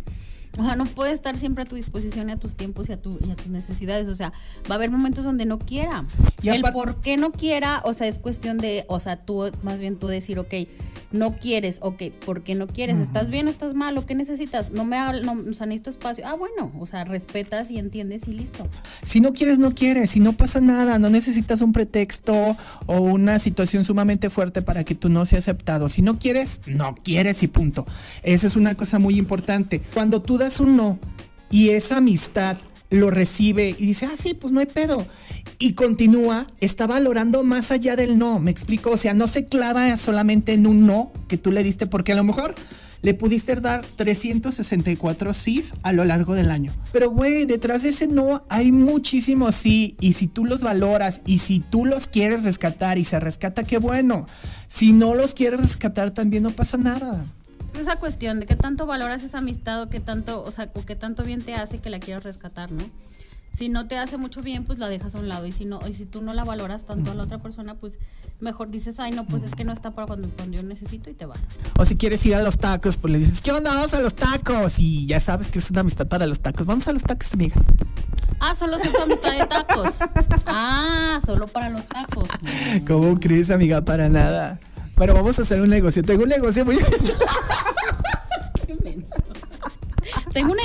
O 0.59 0.65
sea, 0.65 0.75
no 0.75 0.87
puede 0.87 1.13
estar 1.13 1.37
siempre 1.37 1.65
a 1.65 1.67
tu 1.67 1.77
disposición 1.77 2.31
y 2.31 2.33
a 2.33 2.37
tus 2.37 2.55
tiempos 2.55 2.89
y 2.89 2.93
a, 2.93 3.01
tu, 3.01 3.19
y 3.27 3.31
a 3.31 3.37
tus 3.37 3.49
necesidades. 3.49 4.09
O 4.09 4.15
sea, 4.15 4.33
va 4.71 4.75
a 4.75 4.79
haber 4.79 4.91
momentos 4.91 5.25
donde 5.25 5.45
no 5.45 5.59
quiera. 5.59 6.05
Y 6.43 6.49
el 6.49 6.63
por 6.63 7.01
qué 7.03 7.17
no 7.17 7.33
quiera, 7.33 7.83
o 7.85 7.93
sea, 7.93 8.07
es 8.07 8.19
cuestión 8.19 8.59
de, 8.59 8.85
o 8.89 9.01
sea, 9.01 9.21
tú, 9.21 9.51
más 9.63 9.81
bien 9.81 9.97
tú 9.99 10.07
decir, 10.07 10.39
ok, 10.39 10.55
no 11.13 11.37
quieres, 11.39 11.79
ok, 11.81 12.03
¿por 12.25 12.43
qué 12.43 12.55
no 12.55 12.67
quieres? 12.67 12.99
¿Estás 12.99 13.31
bien 13.31 13.47
o 13.47 13.51
estás 13.51 13.75
mal? 13.75 13.97
¿O 13.99 14.07
qué 14.07 14.15
necesitas? 14.15 14.73
No 14.73 14.85
me 14.85 14.97
no, 15.23 15.33
o 15.33 15.53
sea, 15.53 15.67
necesito 15.67 15.91
espacio. 15.91 16.25
Ah, 16.27 16.35
bueno, 16.37 16.73
o 16.79 16.87
sea, 16.87 17.05
respetas 17.05 17.71
y 17.71 17.79
entiendes 17.79 18.29
y 18.29 18.33
listo. 18.33 18.69
Si 19.05 19.21
no 19.21 19.33
quieres, 19.33 19.59
no 19.59 19.75
quieres, 19.75 20.11
si 20.11 20.21
no 20.21 20.33
pasa 20.33 20.61
nada, 20.61 20.99
no 20.99 21.09
necesitas 21.09 21.61
un 21.61 21.73
pretexto 21.73 22.57
o 22.87 23.01
una 23.01 23.39
situación 23.39 23.85
sumamente 23.85 24.31
fuerte 24.31 24.63
para 24.63 24.85
que 24.85 24.95
tú 24.95 25.09
no 25.09 25.25
seas 25.25 25.47
aceptado. 25.47 25.89
Si 25.89 26.03
no 26.03 26.19
quieres, 26.19 26.61
no 26.67 26.95
quieres 26.97 27.43
y 27.43 27.47
punto. 27.47 27.87
Esa 28.23 28.47
es 28.47 28.57
una 28.57 28.75
cosa 28.75 28.99
muy 28.99 29.17
importante. 29.17 29.81
Cuando 29.95 30.23
tú 30.23 30.39
das 30.39 30.61
un 30.61 30.77
no 30.77 30.99
y 31.51 31.71
esa 31.71 31.99
amistad 31.99 32.59
lo 32.91 33.11
recibe 33.11 33.71
y 33.79 33.87
dice, 33.87 34.07
ah, 34.07 34.17
sí, 34.17 34.35
pues 34.35 34.53
no 34.53 34.61
hay 34.61 34.67
pedo. 34.67 35.07
Y 35.59 35.73
continúa, 35.73 36.47
está 36.61 36.87
valorando 36.87 37.43
más 37.45 37.71
allá 37.71 37.97
del 37.97 38.19
no, 38.19 38.39
me 38.39 38.51
explico, 38.51 38.91
o 38.91 38.97
sea, 38.97 39.15
no 39.15 39.27
se 39.27 39.47
clava 39.47 39.97
solamente 39.97 40.53
en 40.53 40.67
un 40.67 40.87
no 40.87 41.13
que 41.29 41.39
tú 41.39 41.51
le 41.51 41.63
diste, 41.63 41.87
porque 41.87 42.13
a 42.13 42.17
lo 42.17 42.25
mejor 42.25 42.55
le 43.03 43.15
pudiste 43.15 43.55
dar 43.57 43.85
364 43.97 45.33
sís 45.33 45.75
a 45.83 45.93
lo 45.93 46.05
largo 46.05 46.35
del 46.35 46.51
año. 46.51 46.73
Pero, 46.93 47.11
güey, 47.11 47.45
detrás 47.45 47.83
de 47.83 47.91
ese 47.91 48.09
no 48.09 48.45
hay 48.49 48.73
muchísimos 48.73 49.55
sí. 49.55 49.97
Y 50.01 50.15
si 50.15 50.27
tú 50.27 50.45
los 50.45 50.63
valoras 50.63 51.21
y 51.25 51.39
si 51.39 51.61
tú 51.61 51.85
los 51.85 52.09
quieres 52.09 52.43
rescatar 52.43 52.99
y 52.99 53.05
se 53.05 53.21
rescata, 53.21 53.65
qué 53.65 53.79
bueno. 53.79 54.27
Si 54.67 54.93
no 54.93 55.15
los 55.15 55.35
quieres 55.35 55.61
rescatar, 55.61 56.13
también 56.13 56.43
no 56.43 56.51
pasa 56.51 56.79
nada 56.79 57.27
esa 57.79 57.97
cuestión 57.97 58.41
de 58.41 58.47
qué 58.47 58.57
tanto 58.57 58.87
valoras 58.87 59.23
esa 59.23 59.39
amistad 59.39 59.83
o 59.83 59.89
qué 59.89 60.01
tanto, 60.01 60.43
o 60.43 60.51
sea, 60.51 60.71
o 60.75 60.85
qué 60.85 60.97
tanto 60.97 61.25
bien 61.25 61.43
te 61.43 61.55
hace 61.55 61.79
que 61.79 61.91
la 61.91 62.01
quieras 62.01 62.25
rescatar, 62.25 62.73
¿no? 62.73 62.85
Si 63.57 63.71
no 63.71 63.87
te 63.87 63.97
hace 63.97 64.19
mucho 64.19 64.43
bien, 64.43 64.65
pues 64.65 64.79
la 64.79 64.89
dejas 64.89 65.15
a 65.15 65.19
un 65.19 65.29
lado. 65.29 65.47
Y 65.47 65.53
si 65.53 65.65
no, 65.65 65.81
y 65.89 65.95
si 65.95 66.05
tú 66.05 66.21
no 66.21 66.35
la 66.35 66.45
valoras 66.45 66.85
tanto 66.85 67.11
a 67.11 67.15
la 67.15 67.23
otra 67.23 67.39
persona, 67.39 67.75
pues 67.75 67.95
mejor 68.39 68.71
dices, 68.71 69.01
ay 69.01 69.13
no, 69.13 69.25
pues 69.25 69.45
es 69.45 69.55
que 69.55 69.65
no 69.65 69.73
está 69.73 69.93
para 69.93 70.07
cuando, 70.07 70.29
cuando 70.29 70.59
yo 70.59 70.63
necesito 70.63 71.09
y 71.09 71.15
te 71.15 71.25
vas. 71.25 71.39
O 71.79 71.85
si 71.87 71.97
quieres 71.97 72.25
ir 72.27 72.35
a 72.35 72.43
los 72.43 72.59
tacos, 72.59 72.99
pues 72.99 73.13
le 73.13 73.19
dices, 73.19 73.41
¿qué 73.41 73.53
onda? 73.53 73.75
Vamos 73.75 73.95
a 73.95 74.01
los 74.01 74.15
tacos. 74.15 74.79
Y 74.79 75.07
ya 75.07 75.21
sabes 75.21 75.51
que 75.51 75.59
es 75.59 75.71
una 75.71 75.81
amistad 75.81 76.07
para 76.07 76.27
los 76.27 76.41
tacos. 76.41 76.67
Vamos 76.67 76.87
a 76.87 76.93
los 76.93 77.03
tacos, 77.03 77.33
amiga. 77.33 77.57
Ah, 78.41 78.55
solo 78.55 78.79
soy 78.79 78.93
tu 78.93 79.01
amistad 79.01 79.33
de 79.33 79.47
tacos. 79.47 79.95
Ah, 80.45 81.19
solo 81.25 81.47
para 81.47 81.71
los 81.71 81.87
tacos. 81.89 82.29
¿Cómo 82.87 83.19
crees, 83.19 83.51
amiga? 83.51 83.81
Para 83.81 84.11
nada. 84.11 84.59
Bueno, 84.97 85.15
vamos 85.15 85.39
a 85.39 85.43
hacer 85.43 85.61
un 85.63 85.71
negocio. 85.71 86.03
Tengo 86.03 86.25
un 86.25 86.29
negocio 86.29 86.65
muy... 86.65 86.79
Tengo 90.33 90.53
una 90.53 90.65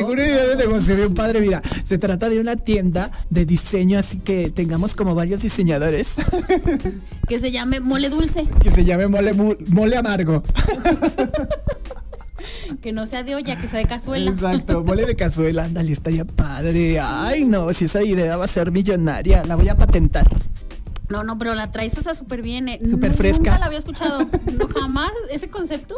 idea 0.00 0.46
de 0.46 0.56
negocio 0.56 0.96
bien 0.96 1.14
padre. 1.14 1.40
Mira, 1.40 1.62
se 1.84 1.98
trata 1.98 2.28
de 2.28 2.40
una 2.40 2.56
tienda 2.56 3.10
de 3.30 3.44
diseño, 3.44 3.98
así 3.98 4.18
que 4.18 4.50
tengamos 4.50 4.94
como 4.94 5.14
varios 5.14 5.42
diseñadores. 5.42 6.08
Que 7.28 7.40
se 7.40 7.50
llame 7.50 7.80
Mole 7.80 8.08
Dulce. 8.08 8.46
Que 8.62 8.70
se 8.70 8.84
llame 8.84 9.08
Mole, 9.08 9.32
mole 9.32 9.96
Amargo. 9.96 10.42
Que 12.82 12.92
no 12.92 13.06
sea 13.06 13.22
de 13.22 13.34
olla, 13.34 13.60
que 13.60 13.68
sea 13.68 13.78
de 13.78 13.86
cazuela. 13.86 14.30
Exacto, 14.30 14.84
mole 14.84 15.06
de 15.06 15.16
cazuela, 15.16 15.64
ándale, 15.64 15.92
estaría 15.92 16.24
padre. 16.24 17.00
Ay, 17.00 17.44
no, 17.44 17.72
si 17.72 17.86
esa 17.86 18.02
idea 18.02 18.36
va 18.36 18.44
a 18.44 18.48
ser 18.48 18.70
millonaria, 18.70 19.44
la 19.44 19.56
voy 19.56 19.68
a 19.68 19.76
patentar. 19.76 20.28
No, 21.08 21.22
no, 21.22 21.38
pero 21.38 21.54
la 21.54 21.70
traes, 21.70 21.96
o 21.98 22.02
sea, 22.02 22.14
súper 22.14 22.42
bien. 22.42 22.68
Eh. 22.68 22.80
Súper 22.88 23.14
fresca. 23.14 23.38
Nunca 23.38 23.58
la 23.58 23.66
había 23.66 23.78
escuchado. 23.78 24.28
No, 24.58 24.68
jamás. 24.68 25.12
Ese 25.30 25.48
concepto, 25.48 25.94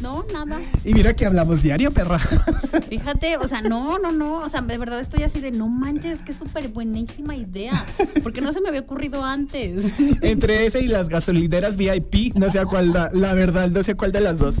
no, 0.00 0.24
nada. 0.32 0.60
Y 0.84 0.94
mira 0.94 1.14
que 1.14 1.26
hablamos 1.26 1.62
diario, 1.62 1.90
perra. 1.92 2.18
Fíjate, 2.88 3.36
o 3.36 3.48
sea, 3.48 3.62
no, 3.62 3.98
no, 3.98 4.12
no. 4.12 4.38
O 4.38 4.48
sea, 4.48 4.60
de 4.60 4.78
verdad 4.78 5.00
estoy 5.00 5.22
así 5.22 5.40
de 5.40 5.50
no 5.50 5.68
manches, 5.68 6.20
qué 6.20 6.32
súper 6.32 6.68
buenísima 6.68 7.36
idea. 7.36 7.84
Porque 8.22 8.40
no 8.40 8.52
se 8.52 8.60
me 8.60 8.68
había 8.68 8.80
ocurrido 8.80 9.24
antes. 9.24 9.84
Entre 10.20 10.66
ese 10.66 10.80
y 10.80 10.88
las 10.88 11.08
gasolineras 11.08 11.76
VIP, 11.76 12.34
no 12.34 12.50
sé 12.50 12.58
a 12.58 12.66
cuál, 12.66 12.92
da, 12.92 13.10
la 13.12 13.34
verdad, 13.34 13.68
no 13.70 13.82
sé 13.82 13.94
cuál 13.94 14.12
de 14.12 14.20
las 14.20 14.38
dos. 14.38 14.56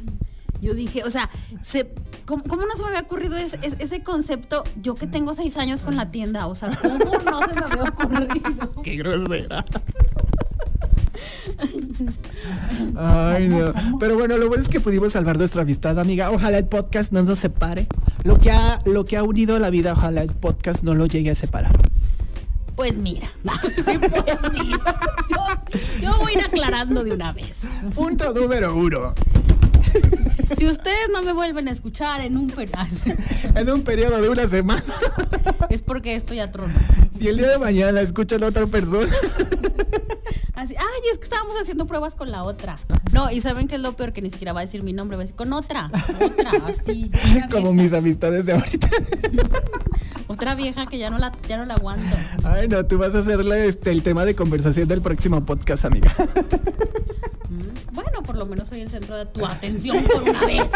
Yo 0.60 0.72
dije, 0.72 1.04
o 1.04 1.10
sea, 1.10 1.28
se, 1.62 1.90
¿cómo, 2.24 2.42
no 2.46 2.74
se 2.74 2.82
me 2.82 2.88
había 2.88 3.00
ocurrido 3.00 3.36
ese 3.36 4.02
concepto? 4.02 4.64
Yo 4.80 4.94
que 4.94 5.06
tengo 5.06 5.34
seis 5.34 5.58
años 5.58 5.82
con 5.82 5.94
la 5.96 6.10
tienda, 6.10 6.46
o 6.46 6.54
sea, 6.54 6.74
¿cómo 6.80 6.96
no 6.98 7.40
se 7.40 7.54
me 7.54 7.66
había 7.66 7.82
ocurrido? 7.82 8.72
Qué 8.82 8.96
grosera. 8.96 9.64
Ay, 12.96 13.48
no. 13.48 13.72
Pero 13.98 14.16
bueno, 14.16 14.36
lo 14.36 14.48
bueno 14.48 14.62
es 14.62 14.68
que 14.68 14.80
pudimos 14.80 15.12
salvar 15.12 15.38
nuestra 15.38 15.62
amistad, 15.62 15.98
amiga. 15.98 16.30
Ojalá 16.30 16.58
el 16.58 16.66
podcast 16.66 17.12
no 17.12 17.22
nos 17.22 17.38
separe. 17.38 17.86
Lo 18.22 18.38
que 18.38 18.50
ha, 18.50 18.78
lo 18.84 19.04
que 19.04 19.16
ha 19.16 19.22
unido 19.22 19.58
la 19.58 19.70
vida, 19.70 19.92
ojalá 19.92 20.22
el 20.22 20.32
podcast 20.32 20.82
no 20.82 20.94
lo 20.94 21.06
llegue 21.06 21.30
a 21.30 21.34
separar. 21.34 21.76
Pues 22.76 22.98
mira, 22.98 23.28
pues 23.84 24.00
Yo, 25.30 25.38
yo 26.00 26.18
voy 26.18 26.32
a 26.32 26.38
ir 26.38 26.44
aclarando 26.44 27.04
de 27.04 27.12
una 27.12 27.32
vez. 27.32 27.58
Punto 27.94 28.32
número 28.32 28.74
uno. 28.74 29.14
Si 30.58 30.66
ustedes 30.66 31.08
no 31.12 31.22
me 31.22 31.32
vuelven 31.32 31.68
a 31.68 31.70
escuchar 31.70 32.20
en 32.20 32.36
un 32.36 32.48
pedazo. 32.48 33.04
en 33.54 33.70
un 33.70 33.82
periodo 33.82 34.20
de 34.20 34.28
una 34.28 34.48
semana. 34.48 34.82
es 35.70 35.82
porque 35.82 36.16
esto 36.16 36.34
ya 36.34 36.50
trono. 36.50 36.74
Si 37.16 37.28
el 37.28 37.38
día 37.38 37.50
de 37.50 37.58
mañana 37.58 38.00
escuchan 38.00 38.42
a 38.42 38.48
otra 38.48 38.66
persona. 38.66 39.12
Así, 40.54 40.74
ay, 40.78 41.10
es 41.10 41.18
que 41.18 41.24
estábamos 41.24 41.56
haciendo 41.60 41.86
pruebas 41.86 42.14
con 42.14 42.30
la 42.30 42.44
otra. 42.44 42.78
No, 43.12 43.30
y 43.30 43.40
saben 43.40 43.66
que 43.66 43.74
es 43.74 43.80
lo 43.80 43.94
peor 43.94 44.12
que 44.12 44.22
ni 44.22 44.30
siquiera 44.30 44.52
va 44.52 44.60
a 44.60 44.64
decir 44.64 44.82
mi 44.82 44.92
nombre, 44.92 45.16
va 45.16 45.22
a 45.22 45.24
decir 45.24 45.36
con 45.36 45.52
otra, 45.52 45.90
otra, 46.20 46.50
así. 46.66 47.10
Como 47.50 47.72
mis 47.72 47.92
amistades 47.92 48.46
de 48.46 48.52
ahorita. 48.52 48.88
otra 50.28 50.54
vieja 50.54 50.86
que 50.86 50.98
ya 50.98 51.10
no 51.10 51.18
la, 51.18 51.32
ya 51.48 51.56
no 51.56 51.64
la 51.64 51.74
aguanto. 51.74 52.16
Ay, 52.44 52.68
no, 52.68 52.86
tú 52.86 52.98
vas 52.98 53.14
a 53.14 53.20
hacerle 53.20 53.66
este, 53.66 53.90
el 53.90 54.02
tema 54.02 54.24
de 54.24 54.36
conversación 54.36 54.86
del 54.86 55.02
próximo 55.02 55.44
podcast, 55.44 55.84
amiga. 55.84 56.14
Bueno, 57.92 58.22
por 58.22 58.36
lo 58.36 58.46
menos 58.46 58.68
soy 58.68 58.80
el 58.80 58.90
centro 58.90 59.16
de 59.16 59.26
tu 59.26 59.44
atención 59.44 60.04
por 60.04 60.22
una 60.22 60.46
vez. 60.46 60.70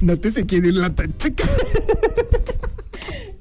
No 0.00 0.18
te 0.18 0.30
sé 0.30 0.44
quién 0.46 0.64
es 0.66 0.74
la 0.74 0.92
chica. 1.18 1.44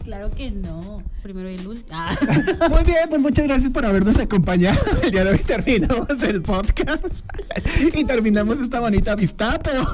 Claro 0.03 0.29
que 0.31 0.51
no. 0.51 1.03
Primero 1.21 1.51
y 1.51 1.55
el 1.55 1.67
último. 1.67 1.87
Ah. 1.91 2.15
Muy 2.69 2.83
bien, 2.83 2.97
pues 3.07 3.21
muchas 3.21 3.45
gracias 3.45 3.69
por 3.69 3.85
habernos 3.85 4.17
acompañado. 4.17 4.79
El 5.03 5.11
día 5.11 5.23
de 5.23 5.31
hoy 5.31 5.37
terminamos 5.37 6.07
el 6.23 6.41
podcast 6.41 7.05
y 7.95 8.03
terminamos 8.05 8.59
esta 8.59 8.79
bonita 8.79 9.11
amistad, 9.11 9.61
pero. 9.63 9.85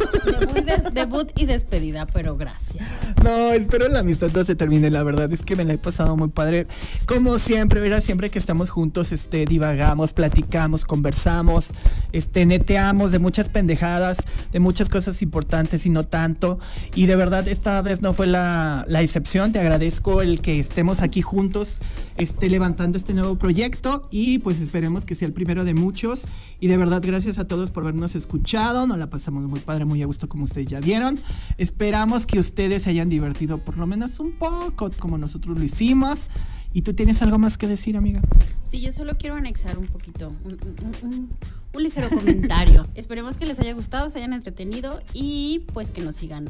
Debut, 0.94 1.30
y 1.36 1.46
despedida, 1.46 2.06
pero 2.06 2.38
gracias. 2.38 2.88
No, 3.24 3.52
espero 3.52 3.90
la 3.90 4.00
amistad 4.00 4.30
no 4.34 4.46
se 4.46 4.56
termine. 4.56 4.90
La 4.90 5.04
verdad 5.04 5.32
es 5.34 5.42
que 5.42 5.58
me 5.58 5.66
la 5.66 5.74
he 5.74 5.78
pasado 5.78 6.16
muy 6.16 6.30
padre. 6.30 6.68
Como 7.06 7.40
siempre, 7.40 7.82
verá, 7.82 8.00
siempre 8.00 8.30
que 8.30 8.40
estamos 8.40 8.70
juntos, 8.70 9.12
este, 9.12 9.46
divagamos, 9.46 10.14
platicamos, 10.14 10.86
conversamos, 10.86 11.72
este, 12.14 12.46
neteamos 12.46 13.12
de 13.12 13.20
muchas 13.20 13.50
pendejadas, 13.50 14.18
de 14.54 14.60
muchas 14.60 14.88
cosas 14.88 15.22
importantes 15.22 15.86
y 15.86 15.90
no 15.90 16.06
tanto. 16.06 16.60
Y 16.96 17.06
de 17.06 17.18
verdad, 17.18 17.48
esta 17.50 17.82
vez 17.82 18.02
no 18.02 18.14
fue 18.14 18.28
la, 18.28 18.86
la 18.88 19.02
excepción. 19.02 19.52
Te 19.52 19.60
agradezco 19.60 20.22
el 20.22 20.40
que 20.40 20.60
estemos 20.60 21.02
aquí 21.02 21.17
juntos 21.22 21.78
este, 22.18 22.50
levantando 22.50 22.98
este 22.98 23.14
nuevo 23.14 23.36
proyecto 23.38 24.08
y 24.12 24.40
pues 24.40 24.60
esperemos 24.60 25.06
que 25.06 25.16
sea 25.16 25.28
el 25.28 25.34
primero 25.34 25.66
de 25.66 25.74
muchos. 25.74 26.26
Y 26.60 26.68
de 26.68 26.78
verdad, 26.78 27.02
gracias 27.06 27.38
a 27.38 27.48
todos 27.48 27.72
por 27.72 27.84
habernos 27.84 28.16
escuchado. 28.16 28.88
Nos 28.88 28.98
la 28.98 29.10
pasamos 29.10 29.44
muy 29.46 29.60
padre, 29.60 29.86
muy 29.86 30.02
a 30.02 30.06
gusto 30.06 30.30
como 30.30 30.44
ustedes 30.44 30.68
ya 30.68 30.80
vieron. 30.80 31.20
Esperamos 31.58 32.26
que 32.26 32.40
ustedes 32.40 32.84
se 32.84 32.90
hayan 32.90 33.10
divertido 33.10 33.58
por 33.58 33.78
lo 33.78 33.88
menos 33.88 34.20
un 34.20 34.34
poco 34.34 34.92
como 34.98 35.18
nosotros 35.18 35.58
lo 35.58 35.64
hicimos. 35.64 36.28
¿Y 36.74 36.82
tú 36.82 36.94
tienes 36.94 37.22
algo 37.22 37.40
más 37.40 37.58
que 37.58 37.68
decir, 37.68 37.98
amiga? 37.98 38.22
Sí, 38.70 38.82
yo 38.82 38.92
solo 38.92 39.16
quiero 39.18 39.36
anexar 39.36 39.78
un 39.78 39.88
poquito, 39.88 40.32
un, 40.44 41.30
un 41.74 41.84
ligero 41.84 42.10
comentario. 42.10 42.86
Esperemos 42.96 43.38
que 43.38 43.46
les 43.46 43.60
haya 43.60 43.74
gustado, 43.74 44.10
se 44.10 44.18
hayan 44.18 44.34
entretenido 44.34 45.02
y 45.14 45.64
pues 45.74 45.92
que 45.92 46.02
nos 46.02 46.16
sigan 46.16 46.50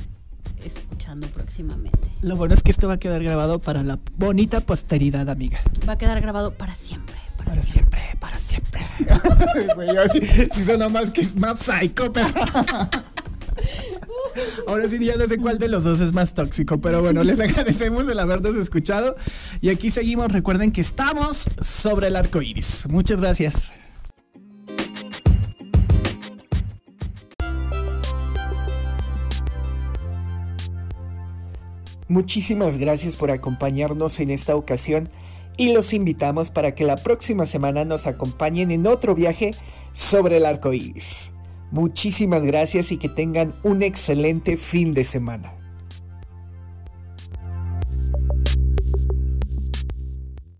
escuchando 0.63 1.27
próximamente. 1.27 2.11
Lo 2.21 2.35
bueno 2.35 2.53
es 2.53 2.63
que 2.63 2.71
esto 2.71 2.87
va 2.87 2.95
a 2.95 2.99
quedar 2.99 3.23
grabado 3.23 3.59
para 3.59 3.83
la 3.83 3.99
bonita 4.17 4.61
posteridad, 4.61 5.29
amiga. 5.29 5.59
Va 5.87 5.93
a 5.93 5.97
quedar 5.97 6.19
grabado 6.21 6.53
para 6.53 6.75
siempre. 6.75 7.15
Para, 7.37 7.61
siempre. 7.61 8.01
para 8.19 8.37
siempre. 8.37 8.81
si, 10.53 10.63
suena 10.63 10.89
más 10.89 11.11
que 11.11 11.21
es 11.21 11.35
más 11.35 11.59
psycho, 11.59 12.11
pero... 12.11 12.27
Ahora 14.67 14.87
sí, 14.89 15.03
ya 15.03 15.15
no 15.15 15.27
sé 15.27 15.37
cuál 15.37 15.57
de 15.57 15.67
los 15.67 15.83
dos 15.83 15.99
es 15.99 16.13
más 16.13 16.33
tóxico, 16.33 16.79
pero 16.79 17.01
bueno, 17.01 17.23
les 17.23 17.39
agradecemos 17.39 18.07
el 18.07 18.19
habernos 18.19 18.55
escuchado. 18.55 19.15
Y 19.61 19.69
aquí 19.69 19.89
seguimos. 19.89 20.31
Recuerden 20.31 20.71
que 20.71 20.81
estamos 20.81 21.45
sobre 21.61 22.07
el 22.07 22.15
arco 22.15 22.41
iris. 22.41 22.85
Muchas 22.87 23.19
gracias. 23.19 23.71
Muchísimas 32.09 32.77
gracias 32.77 33.15
por 33.15 33.31
acompañarnos 33.31 34.19
en 34.19 34.31
esta 34.31 34.55
ocasión 34.55 35.09
y 35.57 35.73
los 35.73 35.93
invitamos 35.93 36.51
para 36.51 36.73
que 36.73 36.85
la 36.85 36.95
próxima 36.95 37.45
semana 37.45 37.83
nos 37.83 38.07
acompañen 38.07 38.71
en 38.71 38.87
otro 38.87 39.15
viaje 39.15 39.51
sobre 39.91 40.37
el 40.37 40.45
arco 40.45 40.71
iris. 40.71 41.31
Muchísimas 41.71 42.43
gracias 42.43 42.91
y 42.91 42.97
que 42.97 43.09
tengan 43.09 43.55
un 43.63 43.83
excelente 43.83 44.55
fin 44.55 44.91
de 44.91 45.03
semana. 45.03 45.56